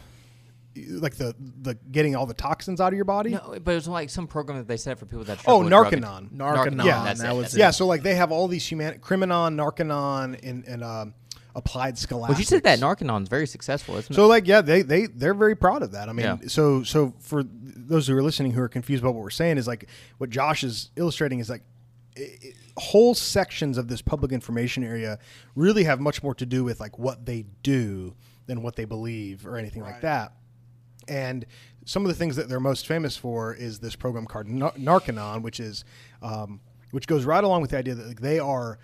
[0.76, 3.32] like the the getting all the toxins out of your body?
[3.32, 5.40] No, but it was like some program that they set for people that.
[5.46, 6.32] Oh, struggle with drug Narconon.
[6.32, 6.86] Narconon.
[6.86, 7.60] Yeah, that's that it, was that's it.
[7.60, 11.14] Yeah, so like they have all these human Criminon, Narconon, and and um,
[11.56, 12.38] applied scholastics.
[12.38, 14.16] But you said that Narconon's very successful, isn't it?
[14.16, 16.10] So like yeah, they they they're very proud of that.
[16.10, 16.38] I mean, Yeah.
[16.48, 19.68] so so for those who are listening who are confused about what we're saying is
[19.68, 21.64] like what Josh is illustrating is like
[22.18, 25.20] i i whole sections of this public information area
[25.56, 28.16] really have much more to do with like what they do
[28.48, 30.34] than what they believe or anything like that.
[31.08, 31.46] And
[31.86, 35.42] some of the things that they're most famous for is this program called Nar- Narconon,
[35.42, 35.84] which is
[36.22, 36.60] um,
[36.92, 38.78] which goes right along with the idea that like, they are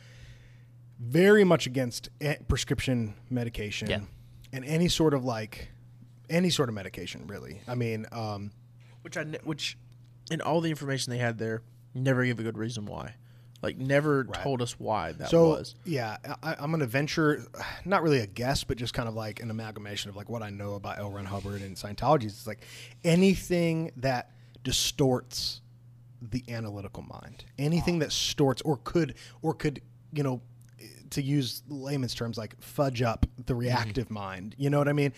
[1.00, 2.10] very much against
[2.48, 4.00] prescription medication Yeah.
[4.52, 5.70] and any sort of like
[6.30, 8.52] any sort of medication really i mean um
[9.02, 9.78] which I which
[10.30, 11.62] in all the information they had there
[11.94, 13.16] never gave a good reason why.
[13.62, 15.76] Like never told us why that so was.
[15.84, 17.46] yeah I, i'm gonna venture
[17.84, 20.50] not really a guess but just kind of like an amalgamation of like what i
[20.50, 22.62] know about l ron hubbard and scientology it's like
[23.04, 24.32] anything that
[24.64, 25.60] distorts
[26.22, 28.00] the analytical mind anything ah.
[28.00, 29.82] that distorts or could or could
[30.14, 30.42] you know
[31.10, 33.60] to use layman's terms like fudge up the mm-hmm.
[33.60, 35.12] reactive mind you know what i mean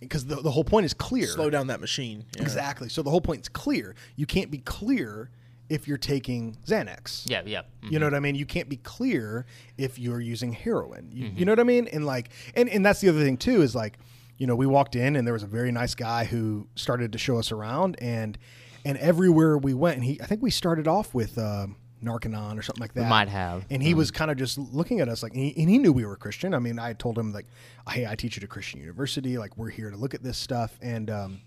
[0.00, 2.24] because the, the whole point is clear Slow down that machine.
[2.36, 2.42] Yeah.
[2.42, 2.88] Exactly.
[2.88, 3.94] So the whole point is clear.
[4.16, 5.30] You can't be clear
[5.70, 7.22] if you're taking Xanax.
[7.30, 7.62] Yeah, yeah.
[7.82, 8.34] You know what I mean?
[8.34, 9.46] You can't be clear
[9.78, 11.08] if you're using heroin.
[11.12, 11.38] You, Mm-hmm.
[11.38, 11.88] you know what I mean?
[11.92, 13.98] And like, and, and that's the other thing too is like,
[14.36, 17.18] you know, we walked in and there was a very nice guy who started to
[17.18, 18.36] show us around and
[18.84, 21.66] and everywhere we went, and he I think we started off with uh,
[22.02, 23.08] Narconon or something like that.
[23.10, 23.66] might have.
[23.68, 25.92] And he was kind of just looking at us like, and he, and he knew
[25.92, 26.54] we were Christian.
[26.54, 27.44] I mean, I told him like,
[27.90, 29.36] hey, I teach at a Christian university.
[29.36, 31.40] Like, we're here to look at this stuff, and um,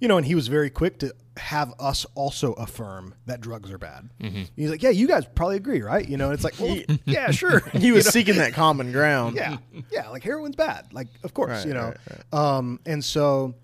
[0.00, 3.78] you know, and he was very quick to have us also affirm that drugs are
[3.78, 4.10] bad.
[4.20, 4.42] Mm-hmm.
[4.56, 6.06] He's like, yeah, you guys probably agree, right?
[6.06, 7.60] You know, it's like, well, yeah, sure.
[7.72, 8.10] He was You know?
[8.10, 9.36] seeking that common ground.
[9.36, 9.56] yeah,
[9.90, 11.94] yeah, like heroin's bad, like of course, Right, you know.
[12.32, 13.54] right, Um, and so,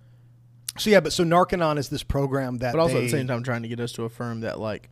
[0.78, 3.42] so yeah, but so Narconon is this program that, But also at the same time
[3.42, 4.88] trying to get us to affirm that like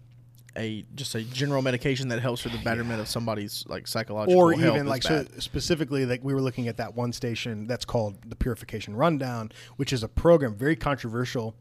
[0.57, 4.53] a just a general medication that helps for the betterment of somebody's like psychological or
[4.53, 8.37] even like so specifically like we were looking at that one station that's called the
[8.37, 11.55] purification rundown which is a program very controversial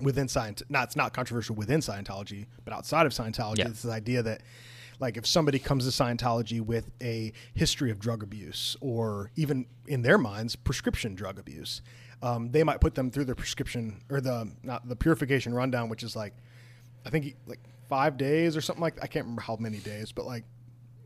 [0.00, 3.68] within science not it's not controversial within scientology but outside of scientology Yeah.
[3.68, 4.42] it's the idea that
[4.98, 10.02] like if somebody comes to scientology with a history of drug abuse or even in
[10.02, 11.80] their minds prescription drug abuse
[12.22, 16.02] um, they might put them through the prescription or the not the purification rundown which
[16.02, 16.34] is like
[17.06, 17.60] i think like
[17.90, 20.44] five days or something like i can't remember how many days but like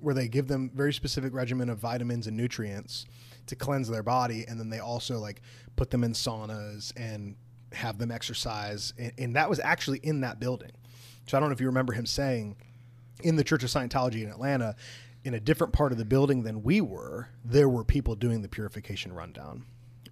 [0.01, 3.07] where they give them very specific regimen of vitamins and nutrients
[3.47, 5.41] to cleanse their body and then they also like
[5.77, 7.35] put them in saunas and
[7.73, 10.71] have them exercise and, and that was actually in that building
[11.27, 12.55] so i don't know if you remember him saying
[13.23, 14.77] in the church of scientology in atlanta
[15.25, 18.49] in a different part of the building than we were there were people doing the
[18.49, 19.65] purification rundown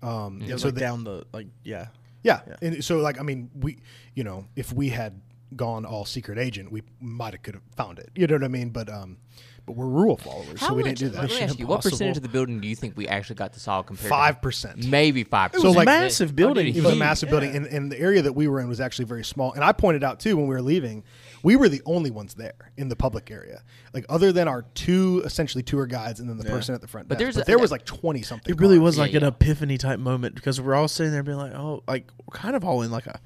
[0.02, 1.86] um, Yeah, so like they- down the like yeah.
[2.24, 2.40] yeah.
[2.60, 3.78] And so like I mean we
[4.14, 5.20] you know, if we had
[5.56, 8.10] gone all secret agent, we might have could have found it.
[8.14, 8.70] You know what I mean?
[8.70, 9.18] But um
[9.64, 11.36] but we're rule followers, so we much- didn't do Let that.
[11.36, 13.60] me ask you, what percentage of the building do you think we actually got to
[13.60, 14.08] saw compared?
[14.10, 14.84] Five to percent.
[14.88, 15.52] maybe five.
[15.52, 16.74] was So, like- massive building.
[16.74, 19.04] It was a massive building, and, and the area that we were in was actually
[19.04, 19.52] very small.
[19.52, 21.04] And I pointed out too when we were leaving,
[21.44, 23.62] we were the only ones there in the public area,
[23.94, 27.06] like other than our two essentially tour guides and then the person at the front.
[27.06, 27.24] But desk.
[27.24, 28.52] there's but a- there was like twenty something.
[28.52, 28.82] It really cars.
[28.84, 29.28] was Yeah, like an yeah.
[29.28, 32.64] epiphany type moment because we're all sitting there being like, oh, like we're kind of
[32.64, 33.20] all in like a,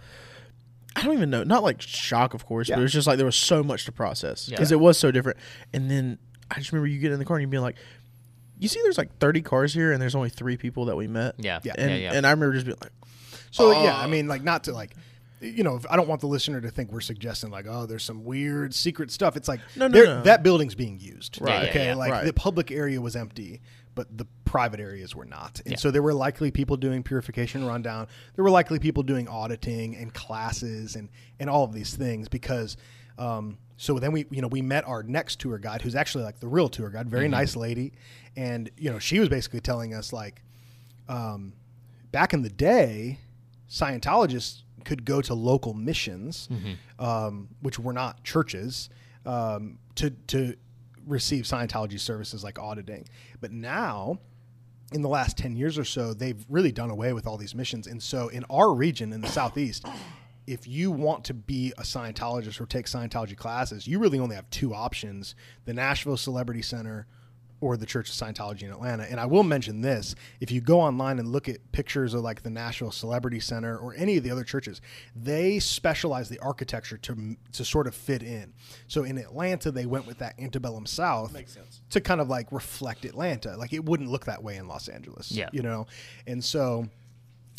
[0.96, 3.26] I don't even know, not like shock, of course, but it was just like there
[3.26, 4.76] was so much to process because Yeah.
[4.76, 5.38] it was so different.
[5.74, 6.18] And then
[6.50, 7.76] I just remember you get in the car and you being like,
[8.58, 11.34] you see, there's like 30 cars here and there's only three people that we met.
[11.38, 11.74] Yeah, Yeah.
[11.76, 12.12] yeah, And, yeah.
[12.14, 12.92] and I remember just being like,
[13.50, 14.08] So yeah, I oh.
[14.08, 14.94] mean, like not to like
[15.40, 18.24] you know, I don't want the listener to think we're suggesting like, oh, there's some
[18.24, 19.36] weird secret stuff.
[19.36, 20.22] It's like No, no, no.
[20.22, 21.38] that building's being used.
[21.40, 21.68] Right.
[21.68, 21.86] Okay.
[21.86, 22.24] yeah, like right.
[22.24, 23.60] the public area was empty,
[23.94, 25.60] but the private areas were not.
[25.64, 25.78] And Yeah.
[25.78, 28.08] so there were likely people doing purification rundown.
[28.34, 31.08] There were likely people doing auditing and classes and
[31.38, 32.76] and all of these things because.
[33.18, 36.40] Um, so then we, you know, we met our next tour guide, who's actually like
[36.40, 37.92] the real tour guide, very nice lady,
[38.36, 40.42] and you know, she was basically telling us like,
[41.10, 41.52] um,
[42.10, 43.18] back in the day,
[43.70, 46.48] Scientologists could go to local missions,
[46.98, 48.88] um, which were not churches,
[49.26, 50.54] um, to to
[51.06, 53.06] receive Scientology services like auditing.
[53.40, 54.18] But now,
[54.92, 57.86] in the last ten years or so, they've really done away with all these missions.
[57.86, 59.84] And so, in our region in the southeast,
[60.46, 64.48] if you want to be a Scientologist or take Scientology classes, you really only have
[64.50, 65.34] two options:
[65.64, 67.06] the Nashville Celebrity Center
[67.60, 69.04] or the Church of Scientology in Atlanta.
[69.10, 72.42] And I will mention this if you go online and look at pictures of like
[72.42, 74.80] the National Celebrity Center or any of the other churches,
[75.14, 78.52] they specialize the architecture to, to sort of fit in.
[78.88, 81.34] So in Atlanta, they went with that antebellum South
[81.90, 83.56] to kind of like reflect Atlanta.
[83.56, 85.48] Like it wouldn't look that way in Los Angeles, Yeah.
[85.52, 85.86] you know?
[86.26, 86.86] And so.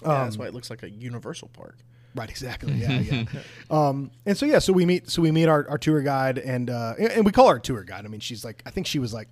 [0.04, 1.80] Yeah, that's why it looks like a Universal Park.
[2.14, 2.74] Right, exactly.
[2.74, 3.26] Yeah, yeah.
[3.72, 6.70] um, and so yeah, so we meet, so we meet our, our tour guide, and
[6.70, 8.06] uh, and and we call her a tour guide.
[8.06, 9.28] I mean, she's like, I think she was like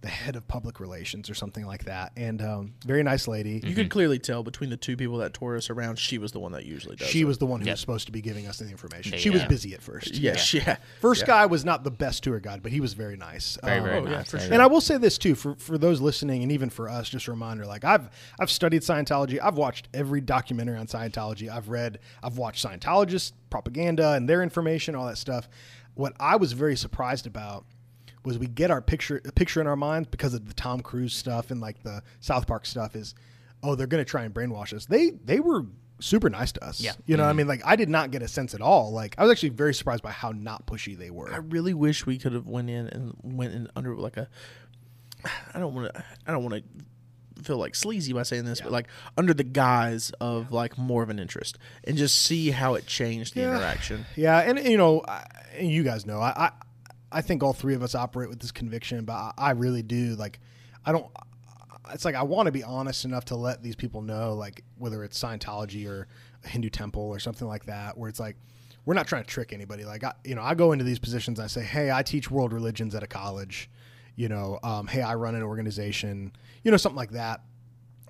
[0.00, 3.60] the head of public relations or something like that, and um, very nice lady.
[3.64, 6.38] You could clearly tell between the two people that tour us around, she was the
[6.38, 7.08] one that usually does.
[7.08, 7.24] She it.
[7.24, 7.72] was the one who Yeah.
[7.72, 9.14] was supposed to be giving us the information.
[9.14, 9.48] Yeah, She was yeah.
[9.48, 10.14] busy at first.
[10.14, 10.76] Yes, yeah.
[11.00, 11.26] First Yeah.
[11.26, 13.58] guy was not the best tour guide, but he was very nice.
[13.64, 14.30] Very, Um, very oh, yeah, nice.
[14.30, 14.52] for sure.
[14.52, 17.26] And I will say this too for for those listening, and even for us, just
[17.26, 21.98] a reminder: like I've I've studied Scientology, I've watched every documentary on Scientology, I've read,
[22.22, 25.48] I've watched Scientologist propaganda and their information, all that stuff.
[25.94, 27.66] What I was very surprised about
[28.28, 31.14] was we get our picture a picture in our minds because of the Tom Cruise
[31.14, 33.14] stuff and like the South Park stuff is,
[33.62, 34.86] oh, they're going to try and brainwash us.
[34.86, 35.64] They they were
[36.00, 36.80] super nice to us.
[36.80, 36.92] Yeah.
[37.06, 37.38] You know, what I mm-hmm.
[37.38, 38.92] mean, like I did not get a sense at all.
[38.92, 41.32] Like I was actually very surprised by how not pushy they were.
[41.32, 44.28] I really wish we could have went in and went in under like a.
[45.54, 46.04] I don't want to.
[46.26, 50.10] I don't want to feel like sleazy by saying this, but like under the guise
[50.20, 53.56] of like more of an interest and just see how it changed the Yeah.
[53.56, 54.06] interaction.
[54.16, 55.24] Yeah, and you know, I,
[55.56, 56.50] and you guys know, I, I,
[57.10, 60.14] I think all three of us operate with this conviction, but I, I really do.
[60.16, 60.40] Like,
[60.84, 61.06] I don't.
[61.92, 65.02] It's like I want to be honest enough to let these people know, like whether
[65.04, 66.06] it's Scientology or
[66.44, 68.36] a Hindu temple or something like that, where it's like
[68.84, 69.84] we're not trying to trick anybody.
[69.84, 72.52] Like, I, you know, I go into these positions, I say, hey, I teach world
[72.52, 73.70] religions at a college.
[74.16, 76.32] You know, um, hey, I run an organization.
[76.64, 77.42] You know, something like that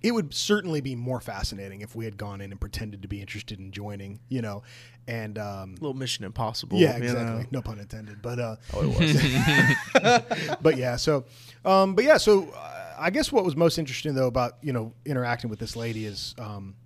[0.03, 3.21] it would certainly be more fascinating if we had gone in and pretended to be
[3.21, 4.63] interested in joining, you know,
[5.07, 6.79] and um, little Mission Impossible.
[6.79, 7.47] yeah, exactly, know?
[7.51, 10.57] no pun intended, but uh, Oh, it was.
[10.63, 11.25] but yeah, so,
[11.65, 14.93] um, but yeah, so uh, I guess what was most interesting though about you know
[15.05, 16.77] interacting with this lady is, um,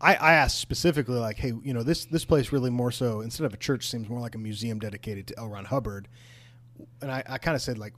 [0.00, 3.44] I, I asked specifically like, hey, you know, this this place really more so instead
[3.44, 5.48] of a church seems more like a museum dedicated to L.
[5.48, 6.08] Ron Hubbard,
[7.00, 7.94] and I, I kind of said like,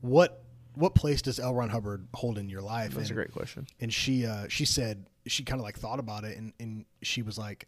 [0.00, 0.43] what
[0.74, 1.54] what place does L.
[1.54, 2.94] Ron Hubbard hold in your life?
[2.94, 3.66] That's a great question.
[3.80, 7.22] and she uh, she said she kind of like thought about it and, and she
[7.22, 7.66] was like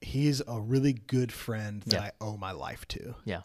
[0.00, 2.02] he's a really good friend that Yeah.
[2.06, 3.42] i owe my life to Yeah.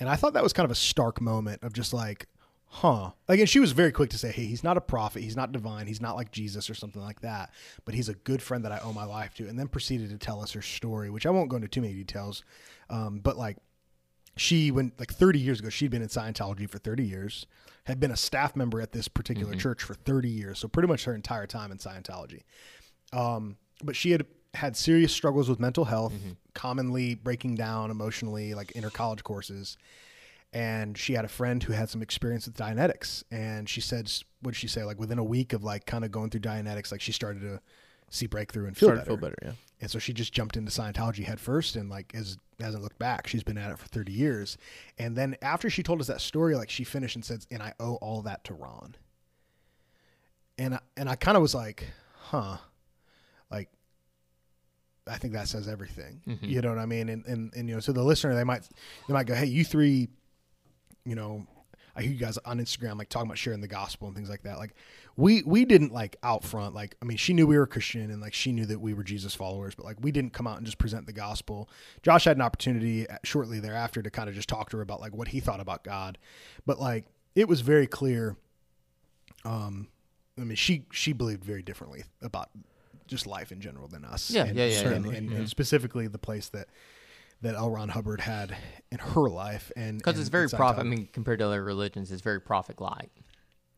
[0.00, 2.26] and i thought that was kind of a stark moment of just like
[2.66, 5.36] huh like and she was very quick to say hey he's not a prophet he's
[5.36, 7.50] not divine he's not like jesus or something like that
[7.84, 10.18] but he's a good friend that i owe my life to and then proceeded to
[10.18, 12.42] tell us her story which i won't go into too many details
[12.90, 13.56] um, but like
[14.36, 17.46] she went like 30 years ago she'd been in scientology for 30 years
[17.84, 21.04] had been a staff member at this particular church for 30 years so pretty much
[21.04, 22.42] her entire time in scientology
[23.12, 26.12] um, but she had had serious struggles with mental health
[26.54, 29.76] commonly breaking down emotionally like in her college courses
[30.52, 34.08] and she had a friend who had some experience with Dianetics, and she said,
[34.40, 34.84] "What did she say?
[34.84, 37.60] Like within a week of like kind of going through Dianetics, like she started to
[38.08, 39.10] see breakthrough and feel Started better.
[39.16, 39.36] to feel better.
[39.42, 39.52] Yeah.
[39.84, 43.26] And so she just jumped into Scientology head first and like has hasn't looked back.
[43.26, 44.56] She's been at it for 30 years.
[44.96, 47.74] And then after she told us that story, like she finished and said, and I
[47.78, 48.94] owe all that to Ron.
[50.56, 52.56] And I, and I kind of was like, huh,
[53.50, 53.68] like,
[55.06, 56.22] I think that says everything.
[56.26, 56.46] Mm-hmm.
[56.46, 57.10] You know what I mean?
[57.10, 58.66] And, and, and, you know, so the listener, they might,
[59.06, 60.08] they might go, Hey, you three,
[61.04, 61.46] you know,
[61.94, 64.44] I hear you guys on Instagram like talking about sharing the gospel and things like
[64.44, 64.56] that.
[64.56, 64.74] Like
[65.16, 68.20] we we didn't like out front like I mean she knew we were Christian and
[68.20, 70.66] like she knew that we were Jesus followers, but like we didn't come out and
[70.66, 71.68] just present the gospel.
[72.02, 75.00] Josh had an opportunity uh, shortly thereafter to kind of just talk to her about
[75.00, 76.18] like what he thought about God,
[76.66, 77.04] but like
[77.34, 78.36] it was very clear.
[79.44, 79.88] Um,
[80.38, 82.50] I mean she she believed very differently about
[83.06, 84.30] just life in general than us.
[84.30, 85.12] Yeah, and, yeah, yeah, and, yeah.
[85.12, 86.68] and, and specifically the place that
[87.42, 87.70] that L.
[87.70, 88.56] Ron Hubbard had
[88.90, 90.80] in her life, and Because it's very profit.
[90.80, 93.10] I mean, compared to other religions, it's very profit light.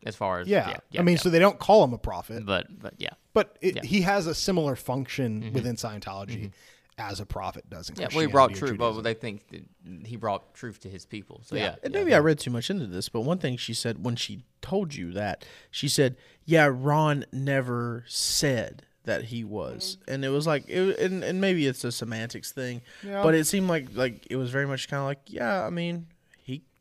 [0.06, 0.68] As far as Yeah.
[0.70, 0.76] yeah.
[0.90, 1.22] yeah I mean, yeah.
[1.22, 3.10] so they don't call him a prophet, but but yeah.
[3.34, 3.82] but it, Yeah.
[3.82, 3.86] Mm-hmm.
[3.88, 6.52] he has a similar function within Scientology
[6.98, 8.78] as a prophet does in Yeah, well, he brought truth.
[8.78, 9.02] Well, Judaism.
[9.04, 11.42] they think that he brought truth to his people.
[11.44, 13.74] So yeah, And yeah, maybe I read too much into this, but one thing she
[13.74, 19.98] said when she told you that, she said, "Yeah, Ron never said that he was,"
[20.08, 23.22] and it was like, it, and, and maybe it's a semantics thing, Yeah.
[23.22, 26.06] but it seemed like like it was very much kind of like, yeah, I mean,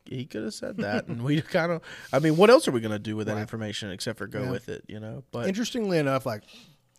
[0.08, 1.82] he could have said that, and we kind of,
[2.12, 4.50] I mean, what else are we gonna do with that information except for go Yeah.
[4.50, 5.24] with it, you know?
[5.32, 6.42] But Interestingly enough, like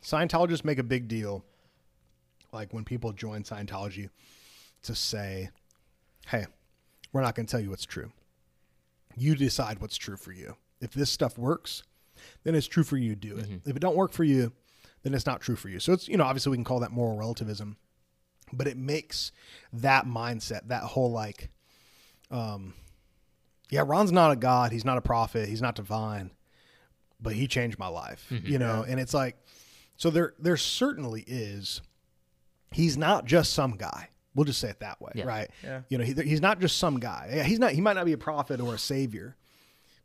[0.04, 1.44] Scientologists make a big deal,
[2.54, 4.10] like when people join Scientology,
[4.84, 5.50] to say,
[6.28, 6.46] "Hey,
[7.12, 8.12] we're not going to tell you what's true.
[9.16, 10.56] You decide what's true for you.
[10.80, 11.82] If this stuff works,
[12.44, 13.48] then it's true for you do it.
[13.66, 14.54] If it don't work for you,
[15.02, 16.92] then it's not true for you." So it's you know obviously we can call that
[16.92, 17.78] moral relativism,
[18.54, 19.32] but it makes
[19.74, 21.50] that mindset, that whole like,
[22.30, 22.76] um,
[23.70, 24.72] yeah, Ron's not a god.
[24.72, 25.48] He's not a prophet.
[25.50, 26.32] He's not divine
[27.20, 28.46] but he changed my life mm-hmm.
[28.46, 29.36] you know and it's like
[29.96, 31.82] so there there certainly is
[32.72, 35.24] he's not just some guy we'll just say it that way Yeah.
[35.26, 35.82] right Yeah.
[35.90, 38.14] you know he, he's not just some guy Yeah, he's not he might not be
[38.14, 39.36] a prophet or a savior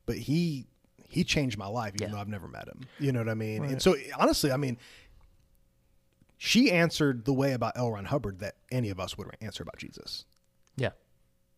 [0.07, 0.65] but he
[1.07, 2.15] he changed my life even Yeah.
[2.15, 4.79] though i've never met him you know what i mean and so honestly i mean
[6.39, 7.93] she answered the way about L.
[7.93, 10.25] Ron Hubbard that any of us would answer about Jesus.
[10.77, 10.91] yeah.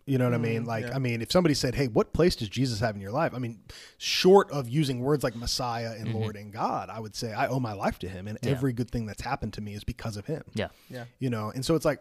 [0.06, 0.60] You know what I mean?
[0.60, 0.68] Mm-hmm.
[0.68, 0.94] Like, yeah.
[0.94, 3.38] I mean, if somebody said, "Hey, what place does Jesus have in your life?" I
[3.38, 3.60] mean,
[3.96, 6.18] short of using words like Messiah and mm-hmm.
[6.18, 8.50] Lord and God, I would say I owe my life to Him, and Yeah.
[8.50, 10.42] every good thing that's happened to me is because of Him.
[10.54, 10.68] Yeah.
[10.90, 12.00] yeah, You know, and so it's like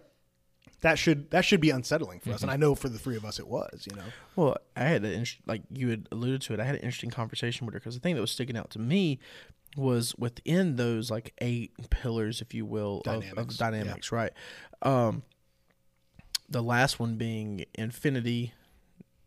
[0.82, 2.56] that should that should be unsettling for us, and mm-hmm.
[2.56, 3.88] I know for the three of us it was.
[3.90, 4.04] You know,
[4.36, 6.60] Well, I had an inter- like you had alluded to it.
[6.60, 8.80] I had an interesting conversation with her because the thing that was sticking out to
[8.80, 9.20] me
[9.78, 14.34] was within those like eight pillars, if you will, of- of, Dynamics, dynamics, right?
[14.82, 15.24] Um,
[16.54, 18.54] the last one being infinity,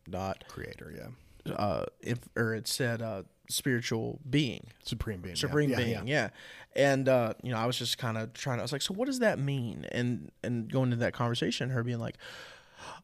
[0.07, 5.39] not Creator, yeah, uh, if, or it said uh, spiritual being, Supreme Being, yeah.
[5.39, 6.01] supreme Yeah, being yeah.
[6.05, 6.29] yeah,
[6.75, 8.93] and uh you know i was just kind of trying to i was like so
[8.93, 9.85] what does that mean?
[9.91, 12.17] And and going into that conversation her being like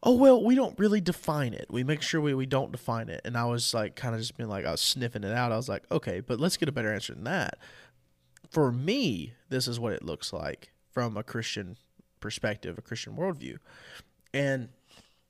[0.02, 1.66] oh well we don't really define it.
[1.70, 3.20] We make sure we, we don't define it.
[3.24, 5.52] And i was like kind of just being like i was sniffing it out.
[5.52, 7.58] I was like okay but let's get a better answer than that.
[8.50, 11.76] For me this is what it looks like from a christian
[12.20, 13.58] perspective a christian worldview
[14.34, 14.68] and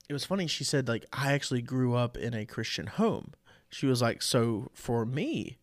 [0.09, 3.33] it was funny she said like i actually grew up in a christian home.
[3.69, 5.57] She was like so for me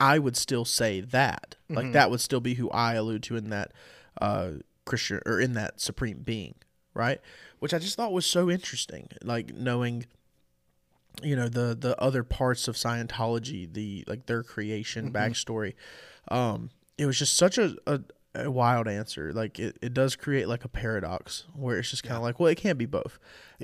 [0.00, 1.56] i would still say that.
[1.68, 3.72] Like that would still be who i allude to in that
[4.20, 4.52] uh
[4.84, 6.54] christian or in that supreme being
[6.94, 7.20] right?
[7.58, 10.06] Which i just thought was so interesting like knowing
[11.22, 15.74] you know the the other parts of scientology the like their creation backstory.
[16.28, 18.00] Um it was just such a, a
[18.44, 19.32] a wild answer.
[19.32, 22.48] Like it, it does create like a paradox where it's just kind of like well
[22.48, 23.18] it can't be both.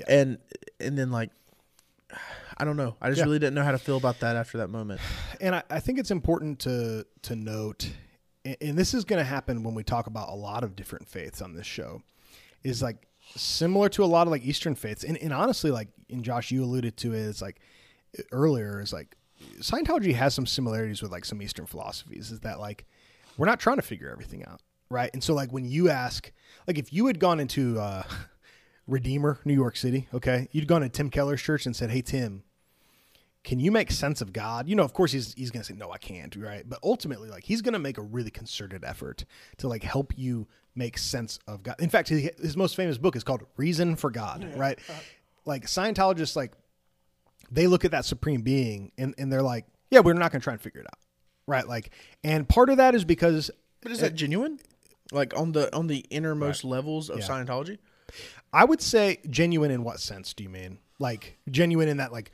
[0.07, 0.37] And
[0.79, 1.31] and then like
[2.57, 2.95] i don't know.
[3.01, 3.25] I just Yeah.
[3.25, 5.01] really didn't know how to feel about that after that moment.
[5.41, 7.89] And I, I think it's important to to note,
[8.45, 11.07] and, and this is going to happen when we talk about a lot of different
[11.07, 12.01] faiths on this show,
[12.63, 16.23] is like similar to a lot of like Eastern faiths, and, and honestly, like and
[16.23, 17.59] Josh, you alluded to it, it, is like
[18.31, 19.17] earlier, is like
[19.59, 22.31] Scientology has some similarities with like some Eastern philosophies.
[22.31, 22.85] Is that like
[23.37, 25.09] we're not trying to figure everything out, right?
[25.13, 26.31] And so like when you ask,
[26.67, 28.03] like if you had gone into uh,
[28.87, 32.43] Redeemer, New York City, okay, you'd gone to Tim Keller's church and said, "Hey Tim."
[33.43, 34.67] can you make sense of God?
[34.69, 36.63] You know, of course he's he's gonna say no, I can't, right?
[36.67, 39.25] But ultimately, like he's gonna make a really concerted effort
[39.57, 41.75] to like help you make sense of God.
[41.79, 44.79] In fact, he, his most famous book is called Reason for God, right?
[45.45, 46.53] Like Scientologists, like
[47.51, 50.53] they look at that supreme being and and they're like, yeah, we're not gonna try
[50.53, 50.99] and figure it out,
[51.47, 51.67] right?
[51.67, 51.91] Like,
[52.23, 54.59] and part of that is because But is that genuine?
[55.11, 57.27] Like on the on the innermost levels of Yeah.
[57.27, 57.77] Scientology?
[58.51, 60.79] I would say genuine in what sense do you mean?
[60.99, 62.31] Like genuine in that like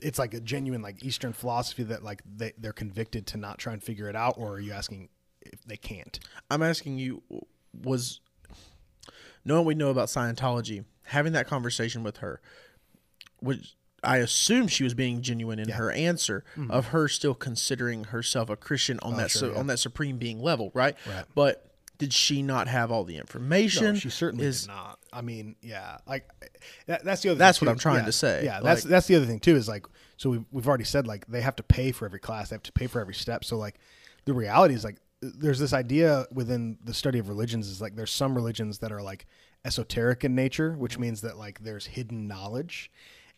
[0.00, 3.72] it's like a genuine like Eastern philosophy that like they, they're convicted to not try
[3.72, 5.08] and figure it out, or are you asking
[5.40, 6.18] if they can't?
[6.50, 7.22] I'm asking you
[7.82, 8.20] was
[9.44, 12.40] knowing we know about Scientology, having that conversation with her,
[13.40, 13.74] which
[14.08, 18.56] I assume she was being genuine in her answer of her still considering herself a
[18.56, 19.24] Christian on that Mm-hmm.
[19.24, 19.58] Oh, sure, su- yeah.
[19.60, 20.96] on that supreme being level, right?
[21.06, 21.24] Right.
[21.34, 21.64] But
[21.98, 23.84] did she not have all the information?
[23.84, 24.98] No, she certainly Is- did not.
[25.12, 26.28] I mean, yeah, like
[26.86, 27.38] that, that's the other.
[27.38, 27.74] That's thing, what too.
[27.74, 28.44] I'm trying Yeah, to say.
[28.44, 29.56] Yeah, that's Like- that's the other thing too.
[29.56, 29.86] Is like
[30.16, 32.62] so we've we've already said like they have to pay for every class, they have
[32.64, 33.44] to pay for every step.
[33.44, 33.78] So like
[34.26, 38.12] the reality is like there's this idea within the study of religions is like there's
[38.12, 39.26] some religions that are like
[39.64, 42.90] esoteric in nature, which means that like there's hidden knowledge.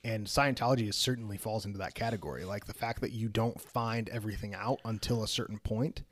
[0.02, 2.44] And Scientology is certainly falls into that category.
[2.44, 6.02] Like the fact that you don't find everything out until a certain point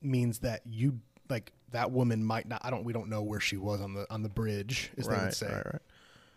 [0.00, 2.62] means that you like that woman might not.
[2.64, 2.84] I don't.
[2.84, 5.34] We don't know where she was on the on the bridge, as they would right,
[5.34, 5.48] say.
[5.48, 5.82] right, right.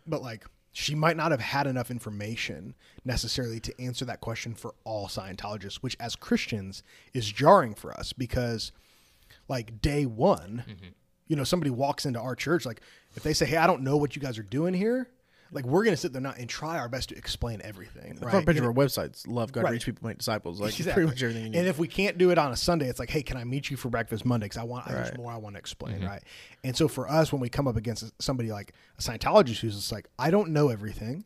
[0.06, 0.46] But like
[0.78, 5.78] she might not have had enough information necessarily to answer that question for all Scientologists,
[5.78, 6.84] which as Christians
[7.16, 8.72] is jarring for us because
[9.48, 10.90] like day one, mm-hmm.
[11.28, 12.82] you know, somebody walks into our church, like
[13.16, 15.10] if they say, Hey, I don't know what you guys are doing here,
[15.52, 18.16] like we're gonna sit there now and try our best to explain everything.
[18.16, 18.32] The right?
[18.32, 19.72] front page And of our websites love God, Right.
[19.74, 20.60] reach people, make disciples.
[20.60, 20.94] Like Exactly.
[21.04, 21.58] pretty much everything you need.
[21.60, 23.70] And if we can't do it on a Sunday, it's like, hey, can I meet
[23.70, 24.46] you for breakfast Monday?
[24.46, 25.22] Because I want, I, there's Mm-hmm.
[25.22, 26.22] more I want to explain, right?
[26.64, 29.92] And so for us, when we come up against somebody like a Scientologist who's just
[29.92, 31.24] like, I don't know everything,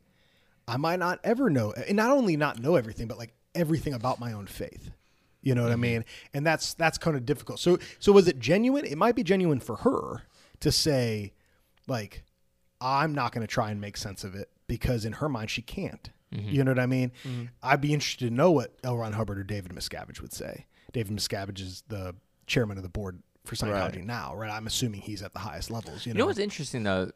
[0.67, 4.19] I might not ever know, and not only not know everything, but like everything about
[4.19, 4.91] my own faith.
[5.41, 6.05] You know what I mean?
[6.35, 7.59] And that's that's kind of difficult.
[7.59, 8.85] So so was it genuine?
[8.85, 10.21] It might be genuine for her
[10.59, 11.33] to say,
[11.87, 12.23] like,
[12.81, 15.61] I'm not going to try and make sense of it because in her mind she
[15.61, 16.09] can't.
[16.33, 16.49] Mm-hmm.
[16.49, 17.11] You know what I mean?
[17.25, 17.43] Mm-hmm.
[17.61, 18.97] I'd be interested to know what L.
[18.97, 20.65] Ron Hubbard or David Miscavige would say.
[20.93, 22.15] David Miscavige is the
[22.47, 24.05] chairman of the board for Scientology Right.
[24.05, 24.51] now, right?
[24.51, 26.05] I'm assuming he's at the highest levels.
[26.05, 27.11] You know, You know what's interesting though?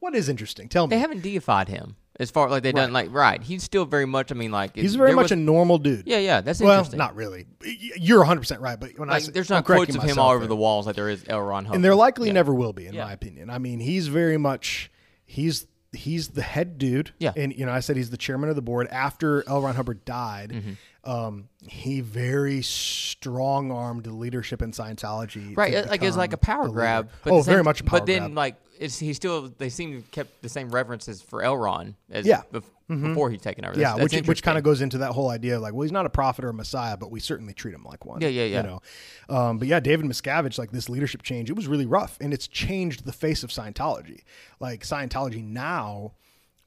[0.00, 0.68] what is interesting?
[0.68, 0.90] Tell me.
[0.96, 3.42] They haven't deified him as far like they done like right.
[3.42, 4.30] He's still very much.
[4.30, 6.04] I mean, like he's very much was- a normal dude.
[6.06, 6.40] yeah, yeah.
[6.40, 6.98] That's well, interesting.
[6.98, 7.46] not really.
[7.64, 10.30] You're 100 percent right, but when I say, there's I'm not quotes of him all
[10.30, 10.48] over there.
[10.48, 11.40] the walls like there is L.
[11.42, 11.76] Ron Hubbard.
[11.76, 12.34] and there likely Yeah.
[12.34, 13.04] never will be, in Yeah.
[13.04, 13.50] my opinion.
[13.50, 14.90] I mean, he's very much
[15.26, 17.12] he's he's the head dude.
[17.18, 17.32] Yeah.
[17.36, 18.86] and you know, I said he's the chairman of the board.
[18.88, 19.60] After L.
[19.62, 21.10] Ron Hubbard died, Mm-hmm.
[21.10, 25.56] um, he very strong armed leadership in Scientology.
[25.56, 25.74] right.
[25.74, 27.10] uh, Like it's like a power grab.
[27.24, 28.34] But oh, same- very much a power But then grab.
[28.34, 31.56] like it's he still they seem to kept the same references for L.
[31.56, 32.42] Ron as Yeah.
[32.90, 33.74] Bef- before he's taken over.
[33.78, 35.82] yeah, That's- that's which which kind of goes into that whole idea of like, well,
[35.82, 38.20] he's not a prophet or a messiah, but we certainly treat him like one.
[38.20, 38.56] Yeah, yeah, yeah.
[38.62, 38.80] You know,
[39.36, 42.46] um, but yeah, David Miscavige, like this leadership change, it was really rough, and it's
[42.48, 44.20] changed the face of Scientology.
[44.60, 46.12] Like Scientology now,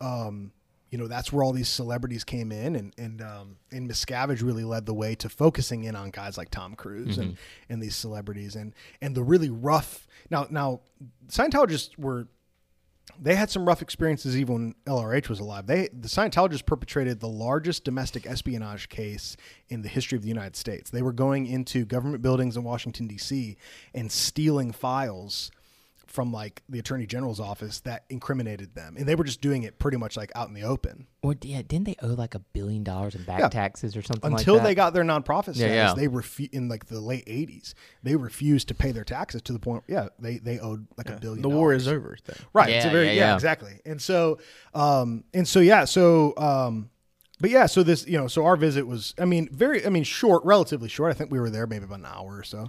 [0.01, 0.51] um,
[0.91, 4.63] you know, that's where all these celebrities came in, and and um, and Miscavige really
[4.63, 7.73] led the way to focusing in on guys like Tom Cruise and Mm-hmm.
[7.73, 10.07] and these celebrities, and and the really rough.
[10.31, 10.81] Now now,
[11.27, 12.27] Scientologists were
[13.19, 15.67] they had some rough experiences even when LRH was alive.
[15.67, 19.37] They the Scientologists perpetrated the largest domestic espionage case
[19.69, 20.89] in the history of the United States.
[20.89, 23.57] They were going into government buildings in Washington D.C.
[23.93, 25.51] and stealing files
[26.09, 29.77] from like the Attorney General's office that incriminated them, and they were just doing it
[29.77, 32.83] pretty much like out in the open Or, yeah, didn't they owe like a billion
[32.83, 33.49] dollars in back Yeah.
[33.49, 34.69] taxes or something until like that?
[34.69, 35.59] they got their nonprofit status.
[35.61, 35.93] yeah.
[35.95, 37.73] They refu- in like the late '80s.
[38.03, 39.83] They refused to pay their taxes to the point.
[39.87, 41.41] Yeah, they they owed like a billion.
[41.43, 42.17] the war is over.
[42.25, 42.35] Thing.
[42.53, 42.69] Right.
[42.69, 43.35] it's a Yeah, very yeah, yeah, yeah.
[43.35, 43.79] exactly.
[43.85, 44.39] And so
[44.73, 46.89] um and so yeah, so um
[47.41, 50.03] but yeah, so this you know, so our visit was I mean, very I mean
[50.03, 51.11] short, relatively short.
[51.11, 52.67] I think we were there maybe about an hour or so.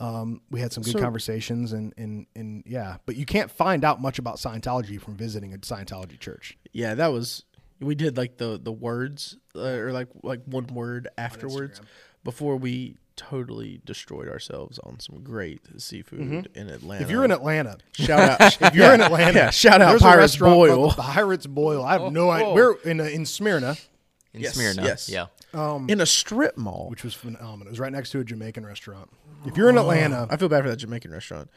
[0.00, 3.84] Um we had some good So- conversations and and and yeah, but you can't find
[3.84, 6.56] out much about Scientology from visiting a Scientology church.
[6.72, 7.44] Yeah, that was.
[7.80, 11.80] We did like the the words uh, or like like one word afterwards
[12.24, 16.78] before we totally destroyed ourselves on some great seafood in Atlanta.
[16.80, 17.02] Mm-hmm.
[17.02, 20.94] If you're in Atlanta, shout out, if you're in Atlanta, yeah, shout out Pirates the
[20.96, 21.84] Pirates Boil.
[21.84, 22.46] I have no Oh, idea.
[22.48, 22.54] oh.
[22.54, 23.76] We're in uh, in Smyrna,
[24.34, 24.82] in Yes, Smyrna.
[24.84, 25.08] yes.
[25.08, 25.26] Yeah.
[25.88, 26.88] in a strip mall.
[26.90, 27.66] which was phenomenal.
[27.68, 29.10] It was right next to a Jamaican restaurant.
[29.46, 31.48] If you're in Atlanta, I feel bad for that Jamaican restaurant.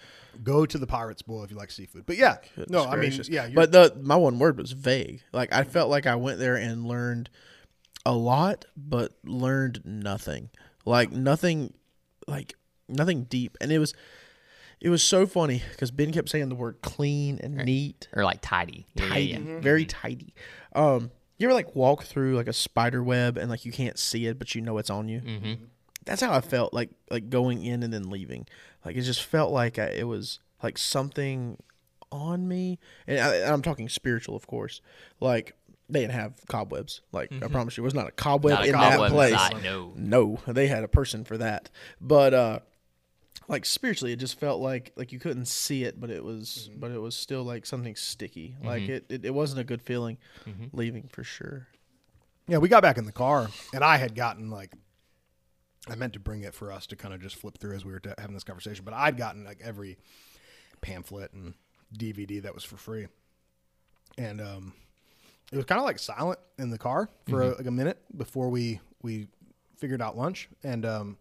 [0.44, 2.06] go to the Pirates Bowl if you like seafood.
[2.06, 2.38] But yeah,
[2.70, 3.28] no, I mean, Gracious.
[3.28, 5.22] yeah, you're, but the my one word was vague.
[5.34, 7.30] Like I felt like I went there and learned
[8.06, 10.50] a lot, but learned nothing.
[10.86, 11.74] Like nothing,
[12.28, 12.54] like
[12.88, 13.58] nothing deep.
[13.62, 13.94] And it was,
[14.80, 18.40] it was so funny because Ben kept saying the word clean and neat, Or like
[18.42, 18.86] tidy.
[18.94, 19.60] Yeah, yeah, tidy, yeah.
[19.60, 20.34] very tidy.
[20.76, 21.12] Um,
[21.42, 24.38] you ever like walk through like a spider web and like you can't see it,
[24.40, 25.22] but you know it's on you.
[25.22, 25.64] Mm-hmm.
[26.06, 28.48] That's how I felt like like going in and then leaving.
[28.86, 31.58] Like it just felt like I, it was like something
[32.12, 34.82] on me, and I, I'm talking spiritual, of course.
[35.20, 35.56] Like
[35.90, 37.02] they didn't have cobwebs.
[37.12, 39.34] Like I promise you, it was not a cobweb Not a in cobweb that place.
[39.34, 39.94] inside, no.
[39.96, 41.70] no, they had a person for that.
[42.00, 42.60] But uh,
[43.48, 46.80] like spiritually, it just felt like like you couldn't see it, but it was mm-hmm.
[46.80, 48.56] but it was still like something sticky.
[48.58, 48.68] Mm-hmm.
[48.68, 50.18] Like it, it it wasn't a good feeling
[50.48, 50.66] mm-hmm.
[50.72, 51.68] leaving for sure.
[52.48, 54.74] yeah, we got back in the car, and I had gotten like,
[55.90, 57.92] I meant to bring it for us to kind of just flip through as we
[57.92, 59.98] were t- having this conversation, but I'd gotten like every
[60.82, 61.54] pamphlet and
[61.98, 63.08] DVD that was for free,
[64.18, 64.74] and um,
[65.52, 68.50] it was kind of like silent in the car for a, like a minute before
[68.50, 69.28] we we
[69.78, 71.18] figured out lunch, and um,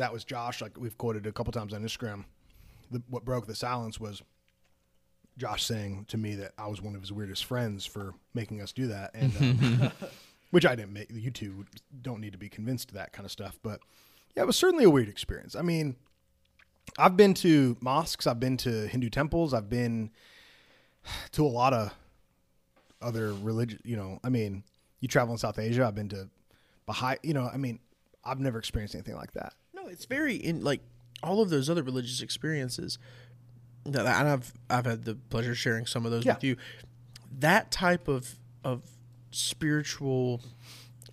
[0.00, 0.60] that was Josh.
[0.60, 2.24] Like we've quoted a couple times on Instagram.
[2.90, 4.22] The, what broke the silence was
[5.36, 8.72] Josh saying to me that I was one of his weirdest friends for making us
[8.72, 9.92] do that, and um,
[10.50, 11.10] which I didn't make.
[11.10, 11.66] You two
[12.02, 13.80] don't need to be convinced of that kind of stuff, but
[14.36, 15.54] yeah, it was certainly a weird experience.
[15.54, 15.96] I mean,
[16.98, 20.10] I've been to mosques, I've been to Hindu temples, I've been
[21.32, 21.94] to a lot of
[23.02, 23.80] other religious.
[23.84, 24.64] You know, I mean,
[25.00, 25.84] you travel in South Asia.
[25.84, 26.28] I've been to
[26.86, 27.16] Baha'i.
[27.22, 27.80] You know, I mean,
[28.24, 29.52] I've never experienced anything like that.
[29.82, 30.80] No, it's very in like
[31.22, 32.98] all of those other religious experiences.
[33.84, 36.34] that- And I've I've had the pleasure of sharing some of those Yeah.
[36.34, 36.56] with you.
[37.38, 38.82] that type of of
[39.30, 40.40] spiritual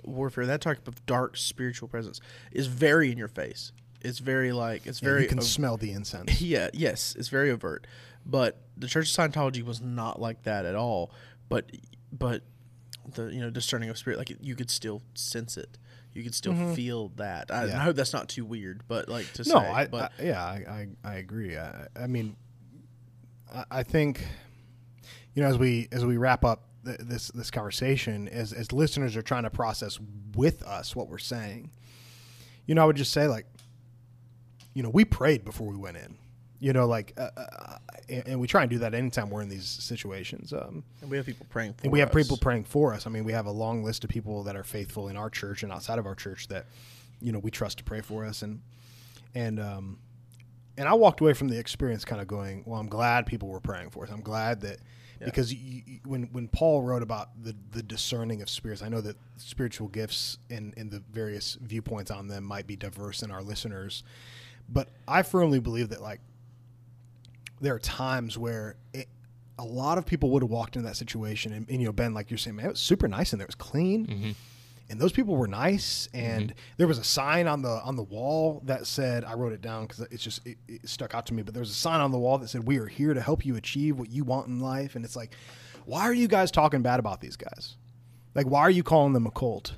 [0.04, 2.20] warfare, that type of dark spiritual presence
[2.52, 3.72] is very in your face.
[4.02, 6.42] It's very like it's Yeah, very you can ov- smell the incense.
[6.42, 7.88] yeah, yes, it's very overt.
[8.26, 11.12] But the Church of Scientology was not like that at all.
[11.50, 11.72] But
[12.12, 12.44] but
[13.14, 15.78] the you know discerning of spirit, like you could still sense it.
[16.18, 16.74] You could still mm-hmm.
[16.74, 17.52] feel that.
[17.52, 17.80] I, Yeah.
[17.80, 20.44] I hope that's not too weird, but like to No, say, I, but I yeah,
[20.44, 21.56] I, I, agree.
[21.56, 22.36] I, I mean,
[23.54, 24.26] I, I think
[25.36, 29.16] you know as we as we wrap up th- this this conversation, as as listeners
[29.16, 30.00] are trying to process
[30.36, 31.70] with us what we're saying,
[32.66, 33.46] you know, I would just say like,
[34.74, 36.18] you know, we prayed before we went in.
[36.60, 37.78] You know, like, uh, uh,
[38.10, 40.54] and, and we try and do that anytime we're in these situations.
[40.54, 42.16] Um, and we have people praying for and we have us.
[42.16, 43.06] people praying for us.
[43.06, 45.62] I mean, we have a long list of people that are faithful in our church
[45.64, 46.66] and outside of our church that,
[47.22, 48.42] you know, we trust to pray for us.
[48.42, 48.62] And
[49.36, 50.00] and um,
[50.78, 53.60] and I walked away from the experience kind of going, well, I'm glad people were
[53.60, 54.10] praying for us.
[54.12, 54.78] I'm glad that
[55.24, 59.02] because you, you- when when Paul wrote about the the discerning of spirits, I know
[59.02, 63.44] that spiritual gifts and and the various viewpoints on them might be diverse in our
[63.44, 64.04] listeners,
[64.70, 66.20] but I firmly believe that like
[67.62, 69.08] there are times where it,
[69.60, 72.14] a lot of people would have walked into that situation and, and you know ben
[72.14, 73.46] like you're saying man it was super nice and there.
[73.46, 74.08] It was clean.
[74.08, 74.32] Mm-hmm.
[74.90, 76.08] And those people were nice.
[76.14, 76.60] And mm-hmm.
[76.78, 79.86] there was a sign on the on the wall that said i wrote it down
[79.86, 82.12] because it's just it, it stuck out to me but there was a sign on
[82.12, 84.60] the wall that said we are here to help you achieve what you want in
[84.60, 84.96] life.
[84.96, 85.32] And it's like
[85.86, 87.78] why are you guys talking bad about these guys?
[88.36, 89.74] Like why are you calling them a cult?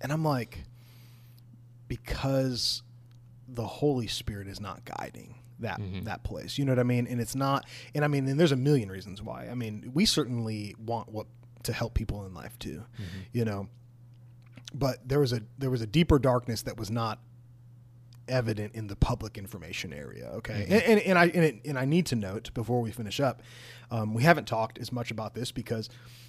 [0.00, 0.64] And i'm like
[1.88, 2.82] because
[3.48, 6.58] the Holy Spirit is not guiding that that place.
[6.58, 7.06] You know what I mean?
[7.06, 7.66] And it's not.
[7.94, 9.48] And I mean, and there's a million reasons why.
[9.48, 11.26] I mean, we certainly want what
[11.64, 12.84] to help people in life too.
[13.32, 13.68] You know,
[14.74, 17.20] but there was a there was a deeper darkness that was not
[18.28, 20.26] evident in the public information area.
[20.36, 23.20] Okay, and, and, and I and, it, and I need to note before we finish
[23.20, 23.42] up,
[23.90, 25.88] um, we haven't talked as much about this because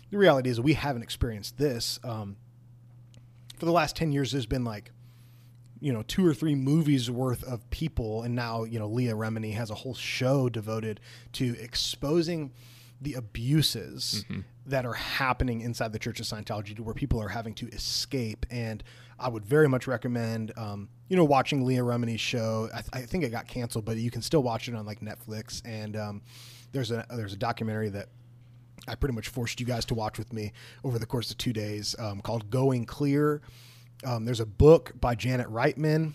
[0.10, 2.00] the reality is we haven't experienced this.
[2.04, 2.38] Um,
[3.58, 4.92] for the last ten years, there's been like
[5.82, 8.24] you know two or three movies worth of people.
[8.24, 11.02] And now you know leah remini has a whole show devoted
[11.34, 12.54] to exposing
[13.02, 14.24] the abuses
[14.68, 18.46] that are happening inside the church of scientology to where people are having to escape.
[18.50, 18.84] And
[19.20, 22.70] i would very much recommend um, you know watching leah remini's show.
[22.74, 25.02] I, th- I think it got canceled but you can still watch it on like
[25.02, 25.62] netflix.
[25.66, 26.22] And um,
[26.72, 28.10] there's a there's a documentary that
[28.88, 30.54] I pretty much forced you guys to watch with me
[30.84, 33.42] over the course of two days um, called Going Clear.
[34.04, 36.14] Um, there's a book by Janet Reitman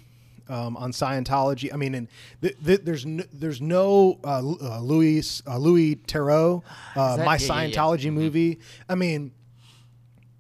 [0.49, 1.73] um, on Scientology.
[1.73, 2.09] I mean, and
[2.43, 6.63] th- th- there's no, there's no uh, uh, Louis uh, Louis Theroux,
[6.95, 7.37] uh, my yeah, yeah.
[7.37, 8.61] Scientology movie.
[8.89, 9.33] I mean,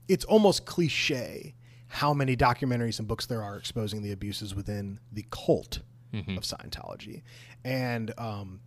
[0.08, 1.54] it's almost cliche
[1.88, 5.80] how many documentaries and books there are exposing the abuses within the cult
[6.12, 7.22] of Scientology,
[7.64, 8.60] and um,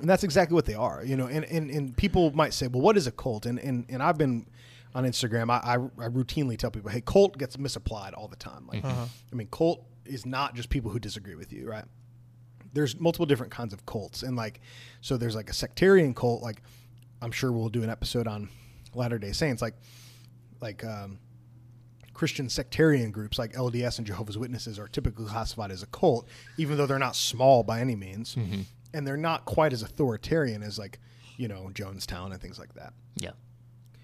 [0.00, 1.26] and that's exactly what they are, you know.
[1.26, 3.46] And, and, and people might say, well, what is a cult?
[3.46, 4.46] And and, and I've been
[4.94, 5.50] on Instagram.
[5.50, 8.66] I, I, I routinely tell people, hey, cult gets misapplied all the time.
[8.72, 11.84] Like, I mean, cult is not just people who disagree with you, right?
[12.72, 14.60] There's multiple different kinds of cults, and like,
[15.00, 16.42] so there's like a sectarian cult.
[16.42, 16.62] Like,
[17.22, 18.48] I'm sure we'll do an episode on
[18.94, 19.74] Latter Day Saints, like,
[20.60, 21.18] like um,
[22.14, 26.76] Christian sectarian groups like LDS and Jehovah's Witnesses are typically classified as a cult, even
[26.76, 28.36] though they're not small by any means,
[28.92, 30.98] and they're not quite as authoritarian as like
[31.36, 32.92] you know Jonestown and things like that.
[33.16, 33.30] Yeah.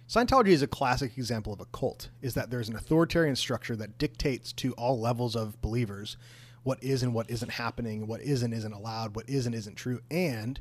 [0.09, 2.11] Scientology is a classic example of a cult.
[2.23, 6.17] Is that there's an authoritarian structure that dictates to all levels of believers
[6.63, 9.75] what is and what isn't happening, what is and isn't allowed, what is and isn't
[9.77, 10.61] true, and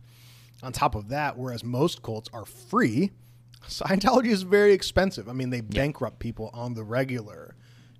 [0.62, 3.12] on top of that, whereas most cults are free,
[3.68, 5.30] Scientology is very expensive.
[5.30, 7.56] I mean, they bankrupt people on the regular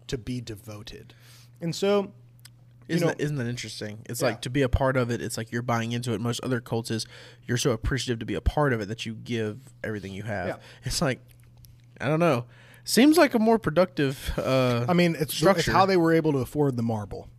[0.08, 1.14] to be devoted,
[1.62, 2.12] and so
[2.90, 4.00] Isn't, know, that, isn't that interesting?
[4.10, 4.28] It's Yeah.
[4.30, 5.22] like to be a part of it.
[5.22, 6.20] It's like you're buying into it.
[6.20, 7.06] Most other cults is
[7.48, 10.48] you're so appreciative to be a part of it that you give everything you have.
[10.48, 10.56] Yeah.
[10.84, 11.22] It's like
[12.04, 12.46] I don't know.
[12.84, 14.34] Seems like a more productive.
[14.38, 17.30] Uh, I mean, it's, it's how they were able to afford the marble.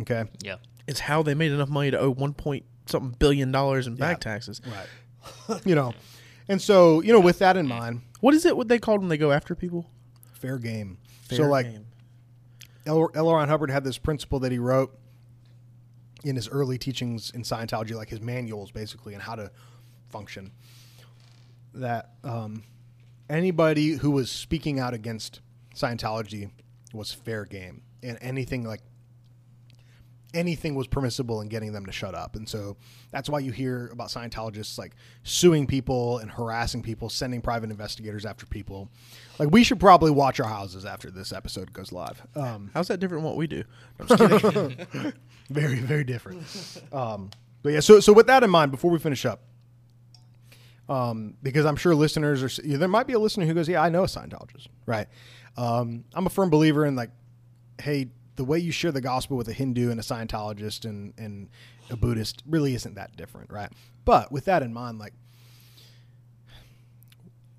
[0.00, 0.56] Okay, Yeah.
[0.88, 4.20] it's how they made enough money to owe one point something billion dollars in back
[4.20, 4.60] taxes.
[4.66, 5.60] right.
[5.66, 5.92] you know,
[6.48, 8.56] and so you know, with that in mind, What is it?
[8.56, 9.90] What they called when they go after people?
[10.32, 10.98] fair game.
[11.22, 11.86] Fair so like game.
[12.86, 13.10] L.
[13.14, 13.32] L.
[13.32, 14.98] Ron Hubbard had this principle that he wrote
[16.24, 19.50] in his early teachings in Scientology, like his manuals, basically, on how to
[20.10, 20.50] function.
[21.74, 22.62] That um,
[23.28, 25.40] anybody who was speaking out against
[25.74, 26.50] Scientology
[26.92, 28.80] was fair game, and anything like
[30.32, 32.34] anything was permissible in getting them to shut up.
[32.34, 32.76] And so
[33.12, 38.26] that's why you hear about Scientologists like suing people and harassing people, sending private investigators
[38.26, 38.88] after people.
[39.38, 42.20] Like we should probably watch our houses after this episode goes live.
[42.34, 43.62] Um, How's that different from what we do?
[44.00, 45.14] I'm just
[45.50, 46.42] very very different
[46.92, 47.30] um,
[47.62, 49.40] but yeah so so with that in mind before we finish up
[50.88, 52.62] um, because I'm sure listeners are.
[52.62, 55.08] There might be a listener who goes, "Yeah, I know a Scientologist." Right.
[55.56, 57.10] Um, I'm a firm believer in like,
[57.80, 61.48] hey, the way you share the gospel with a Hindu and a Scientologist and and
[61.90, 63.70] a Buddhist really isn't that different, right?
[64.04, 65.14] But with that in mind, like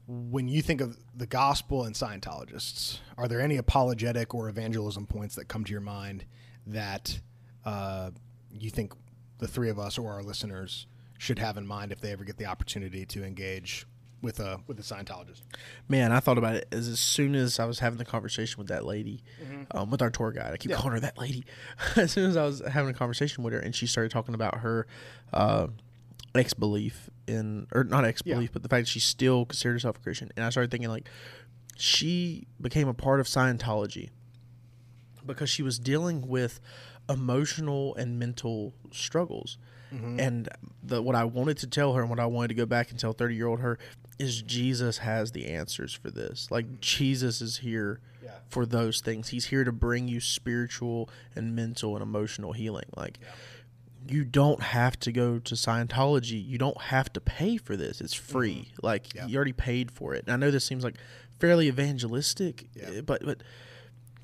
[0.07, 5.35] when you think of the gospel and Scientologists, are there any apologetic or evangelism points
[5.35, 6.25] that come to your mind
[6.67, 7.19] that
[7.65, 8.11] uh,
[8.51, 8.93] you think
[9.39, 10.85] the three of us or our listeners
[11.17, 13.85] should have in mind if they ever get the opportunity to engage
[14.21, 15.41] with a with a Scientologist?
[15.87, 18.67] Man, I thought about it as, as soon as I was having the conversation with
[18.69, 19.77] that lady, Mm-hmm.
[19.77, 20.51] um, with our tour guide.
[20.53, 20.77] I keep Yeah.
[20.77, 21.45] calling her that lady.
[21.95, 24.59] as soon as I was having a conversation with her, and she started talking about
[24.59, 24.87] her
[25.33, 25.67] uh,
[26.33, 28.53] ex belief in, or not ex belief, Yeah.
[28.53, 31.07] but the fact that she still considered herself a Christian, and I started thinking like,
[31.77, 34.09] she became a part of Scientology
[35.25, 36.59] because she was dealing with
[37.09, 39.57] emotional and mental struggles.
[39.93, 40.19] Mm-hmm.
[40.19, 40.49] And
[40.83, 42.99] the what I wanted to tell her and what I wanted to go back and
[42.99, 43.77] tell 30 year old her
[44.19, 46.49] is Jesus has the answers for this.
[46.51, 46.75] Like mm-hmm.
[46.79, 48.31] Jesus is here Yeah.
[48.49, 49.29] for those things.
[49.29, 52.89] He's here to bring you spiritual and mental and emotional healing.
[52.95, 53.19] Like
[54.07, 56.45] you don't have to go to Scientology.
[56.45, 58.01] You don't have to pay for this.
[58.01, 58.31] It's mm-hmm.
[58.31, 58.71] free.
[58.81, 59.27] Like Yeah.
[59.27, 60.23] you already paid for it.
[60.25, 60.95] And I know this seems like
[61.39, 62.89] fairly evangelistic, Yeah.
[62.97, 63.41] eh, but but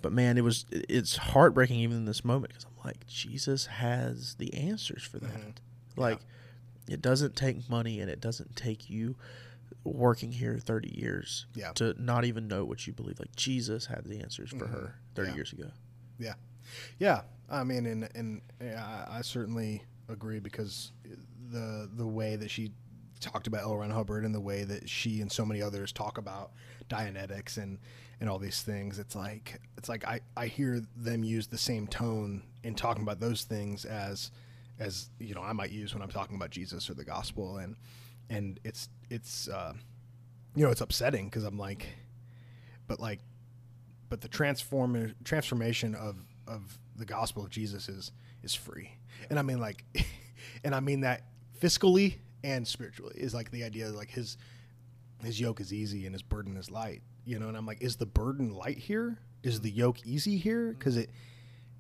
[0.02, 4.36] but man, it was it's heartbreaking even in this moment because I'm like Jesus has
[4.36, 5.32] the answers for that.
[5.32, 5.50] Mm-hmm.
[6.02, 6.20] Like
[6.90, 9.16] it doesn't take money and it doesn't take you
[9.84, 11.72] working here 30 years Yeah.
[11.74, 13.20] to not even know what you believe.
[13.20, 15.30] Like Jesus had the answers for her 30 Mm-hmm.
[15.30, 15.36] Yeah.
[15.36, 15.68] years ago.
[16.20, 16.34] Yeah,
[17.00, 17.22] yeah.
[17.50, 20.92] I mean, and and I I certainly agree because
[21.52, 22.72] the the way that she
[23.22, 23.78] talked about L.
[23.78, 26.52] Ron Hubbard and the way that she and so many others talk about
[26.90, 27.80] Dianetics and
[28.20, 31.88] and all these things, it's like it's like I I hear them use the same
[31.88, 34.32] tone in talking about those things as
[34.80, 37.76] as you know I might use when I'm talking about Jesus or the gospel and
[38.30, 39.74] and it's it's uh,
[40.56, 41.88] you know it's upsetting because I'm like,
[42.88, 43.20] but like
[44.10, 46.18] but the transform transformation of
[46.48, 48.12] of the gospel of Jesus is
[48.44, 48.98] is free.
[49.30, 49.84] And I mean like
[50.64, 51.24] and I mean that
[51.60, 54.38] fiscally and spiritually is like the idea like his
[55.24, 57.02] his yoke is easy and his burden is light.
[57.26, 59.20] You know, and I'm like, is the burden light here?
[59.44, 60.70] Is the yoke easy here?
[60.74, 61.10] Because it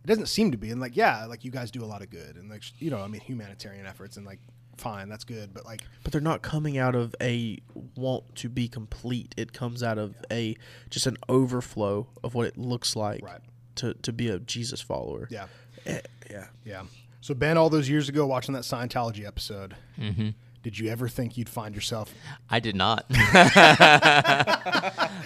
[0.04, 0.70] it doesn't seem to be.
[0.72, 3.02] And like, yeah, like you guys do a lot of good and like you know,
[3.02, 4.40] I mean humanitarian efforts and like
[4.78, 5.54] fine, that's good.
[5.54, 7.58] But like But they're not coming out of a
[7.96, 9.34] want to be complete.
[9.38, 10.56] It comes out of a
[10.90, 13.42] just an overflow of what it looks like Right.
[13.76, 15.28] to, to be a Jesus follower.
[15.32, 15.48] yeah.
[15.86, 16.48] Eh, Yeah.
[16.66, 16.84] Yeah.
[17.22, 20.30] So Ben, all those years ago, watching that Scientology episode, Mm-hmm.
[20.64, 22.14] Did you ever think you'd find yourself?
[22.50, 23.06] I did not.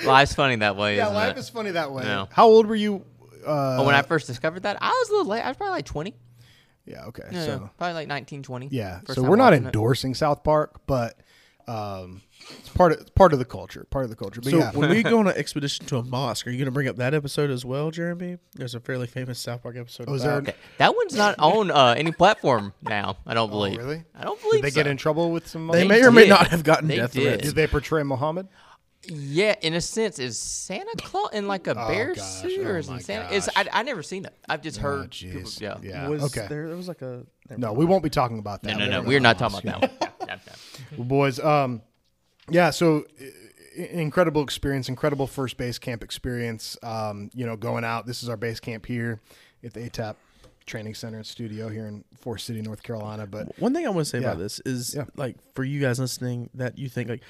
[0.05, 1.39] Life's funny that way, Yeah, life it?
[1.39, 2.03] is funny that way.
[2.03, 2.27] No.
[2.31, 3.03] How old were you?
[3.45, 5.41] Uh, Oh, when I first discovered that, I was a little late.
[5.41, 6.15] I was probably like 20.
[6.85, 7.05] yeah.
[7.05, 7.23] Okay.
[7.31, 8.67] No, so no, probably like nineteen, twenty.
[8.71, 9.01] yeah.
[9.07, 9.65] So we're not watching it.
[9.67, 11.19] endorsing South Park, but
[11.67, 12.21] um,
[12.59, 13.85] it's part of part of the culture.
[13.89, 14.41] Part of the culture.
[14.41, 14.71] But So yeah.
[14.71, 16.97] when we go on an expedition to a mosque, are you going to bring up
[16.97, 18.37] that episode as well, Jeremy?
[18.53, 20.05] There's a fairly famous South Park episode.
[20.09, 20.59] Oh, is about- there- Okay.
[20.77, 23.17] That one's not on uh, any platform now.
[23.25, 23.79] I don't believe.
[23.79, 24.03] Oh, really?
[24.15, 24.75] I don't Did believe they so.
[24.75, 25.67] get in trouble with some?
[25.67, 27.23] They They may or may not have gotten They death did.
[27.23, 27.43] threats.
[27.47, 28.47] Did they portray Muhammad?
[29.07, 32.23] Yeah, in a sense, is Santa Claus in like a Oh, bear gosh.
[32.41, 33.33] suit, or Oh, is my he Santa?
[33.35, 34.33] It's, I I never seen it.
[34.49, 35.11] I've just Oh, heard.
[35.11, 35.61] people- jeez.
[35.61, 35.77] yeah.
[35.81, 36.07] Yeah.
[36.07, 36.47] Was okay.
[36.47, 37.25] there, there was like a
[37.57, 38.77] No, we won't be talking about that.
[38.77, 39.07] No, no, We're no.
[39.07, 40.29] We're not talking about that one.
[40.29, 40.97] Yeah, yeah, yeah.
[40.97, 41.39] Well, boys.
[41.39, 41.81] Um,
[42.49, 42.69] yeah.
[42.71, 46.77] So i- i- incredible experience, incredible first base camp experience.
[46.83, 48.05] Um, you know, going out.
[48.07, 49.19] This is our base camp here
[49.63, 50.15] at the ATAP
[50.65, 53.27] Training Center and Studio here in Forest City, North Carolina.
[53.27, 55.05] But One thing I want to say about this is Yeah.
[55.15, 57.21] like for you guys listening that you think like,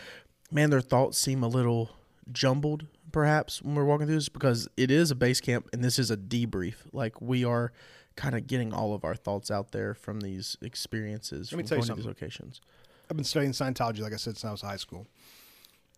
[0.56, 1.92] man, their thoughts seem a little
[2.32, 6.00] jumbled perhaps when we're walking through this because it is a base camp and this
[6.00, 6.76] is a debrief.
[6.92, 7.72] Like we are
[8.16, 11.68] kind of getting all of our thoughts out there from these experiences Let me from
[11.68, 12.26] tell you going to these something.
[12.26, 12.62] locations.
[13.10, 15.06] I've been studying Scientology, like I said, since I was high school.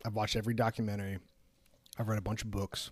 [0.03, 1.19] I've watched every documentary.
[1.97, 2.91] I've read a bunch of books.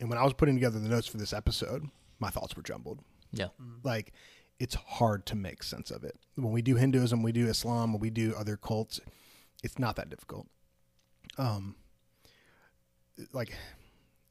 [0.00, 1.88] And when I was putting together the notes for this episode,
[2.18, 3.00] my thoughts were jumbled.
[3.32, 3.46] Yeah.
[3.46, 3.76] Mm-hmm.
[3.82, 4.12] like
[4.58, 6.16] it's hard to make sense of it.
[6.36, 9.00] When we do Hinduism, we do Islam, when we do other cults,
[9.62, 10.46] it's not that difficult.
[11.38, 11.76] Um
[13.32, 13.56] like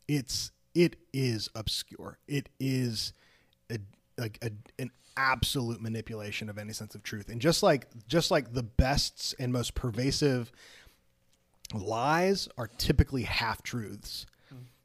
[0.08, 2.18] it's it is obscure.
[2.28, 3.14] It is
[3.70, 3.78] a,
[4.18, 4.52] like a,
[4.82, 7.30] an absolute manipulation of any sense of truth.
[7.30, 10.52] And just like just like the best and most pervasive
[11.74, 14.26] lies are typically half truths.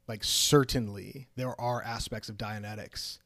[0.07, 3.19] Like certainly there are aspects of Dianetics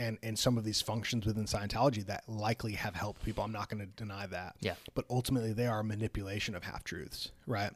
[0.00, 3.44] and and some of these functions within Scientology that likely have helped people.
[3.44, 4.56] I'm not going to deny that.
[4.60, 4.74] Yeah.
[4.94, 7.70] But ultimately, they are a manipulation of half truths, right?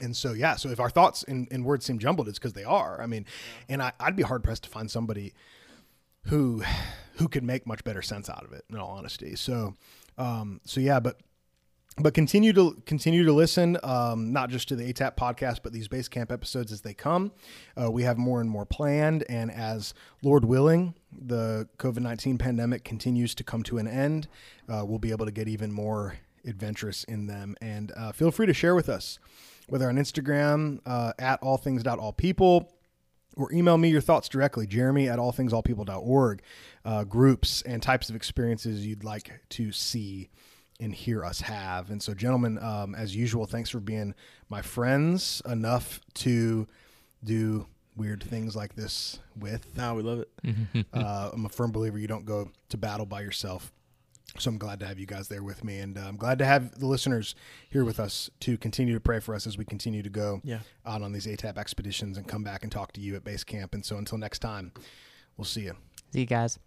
[0.00, 0.56] And so, yeah.
[0.56, 3.00] So if our thoughts and, and words seem jumbled, it's because they are.
[3.00, 3.24] I mean,
[3.68, 5.32] and I, I'd be hard pressed to find somebody
[6.24, 6.62] who
[7.14, 8.64] who could make much better sense out of it.
[8.68, 9.74] In all honesty, so
[10.18, 11.00] um, so yeah.
[11.00, 11.20] But
[11.98, 15.88] but continue to continue to listen, um, not just to the ATAP podcast, but these
[15.88, 17.32] base camp episodes as they come.
[17.80, 22.84] Uh, we have more and more planned, and as Lord willing, the COVID nineteen pandemic
[22.84, 24.28] continues to come to an end,
[24.68, 27.56] uh, we'll be able to get even more adventurous in them.
[27.60, 29.18] And uh, feel free to share with us,
[29.68, 32.72] whether on Instagram uh, at all things all people
[33.36, 36.42] or email me your thoughts directly, jeremy at allthingsallpeople.org,
[36.84, 40.30] uh, groups and types of experiences you'd like to see
[40.80, 41.90] and hear us have.
[41.90, 44.14] And so, gentlemen, um, as usual, thanks for being
[44.48, 46.66] my friends enough to
[47.24, 47.66] do
[47.96, 49.74] weird things like this with.
[49.76, 50.86] No, we love it.
[50.92, 53.72] uh, I'm a firm believer you don't go to battle by yourself.
[54.38, 56.44] So I'm glad to have you guys there with me, and uh, I'm glad to
[56.44, 57.34] have the listeners
[57.70, 60.58] here with us to continue to pray for us as we continue to go Yeah.
[60.84, 63.72] out on these ATAP expeditions and come back and talk to you at base camp.
[63.72, 64.72] And so until next time,
[65.38, 65.74] we'll see you.
[66.12, 66.58] See you guys.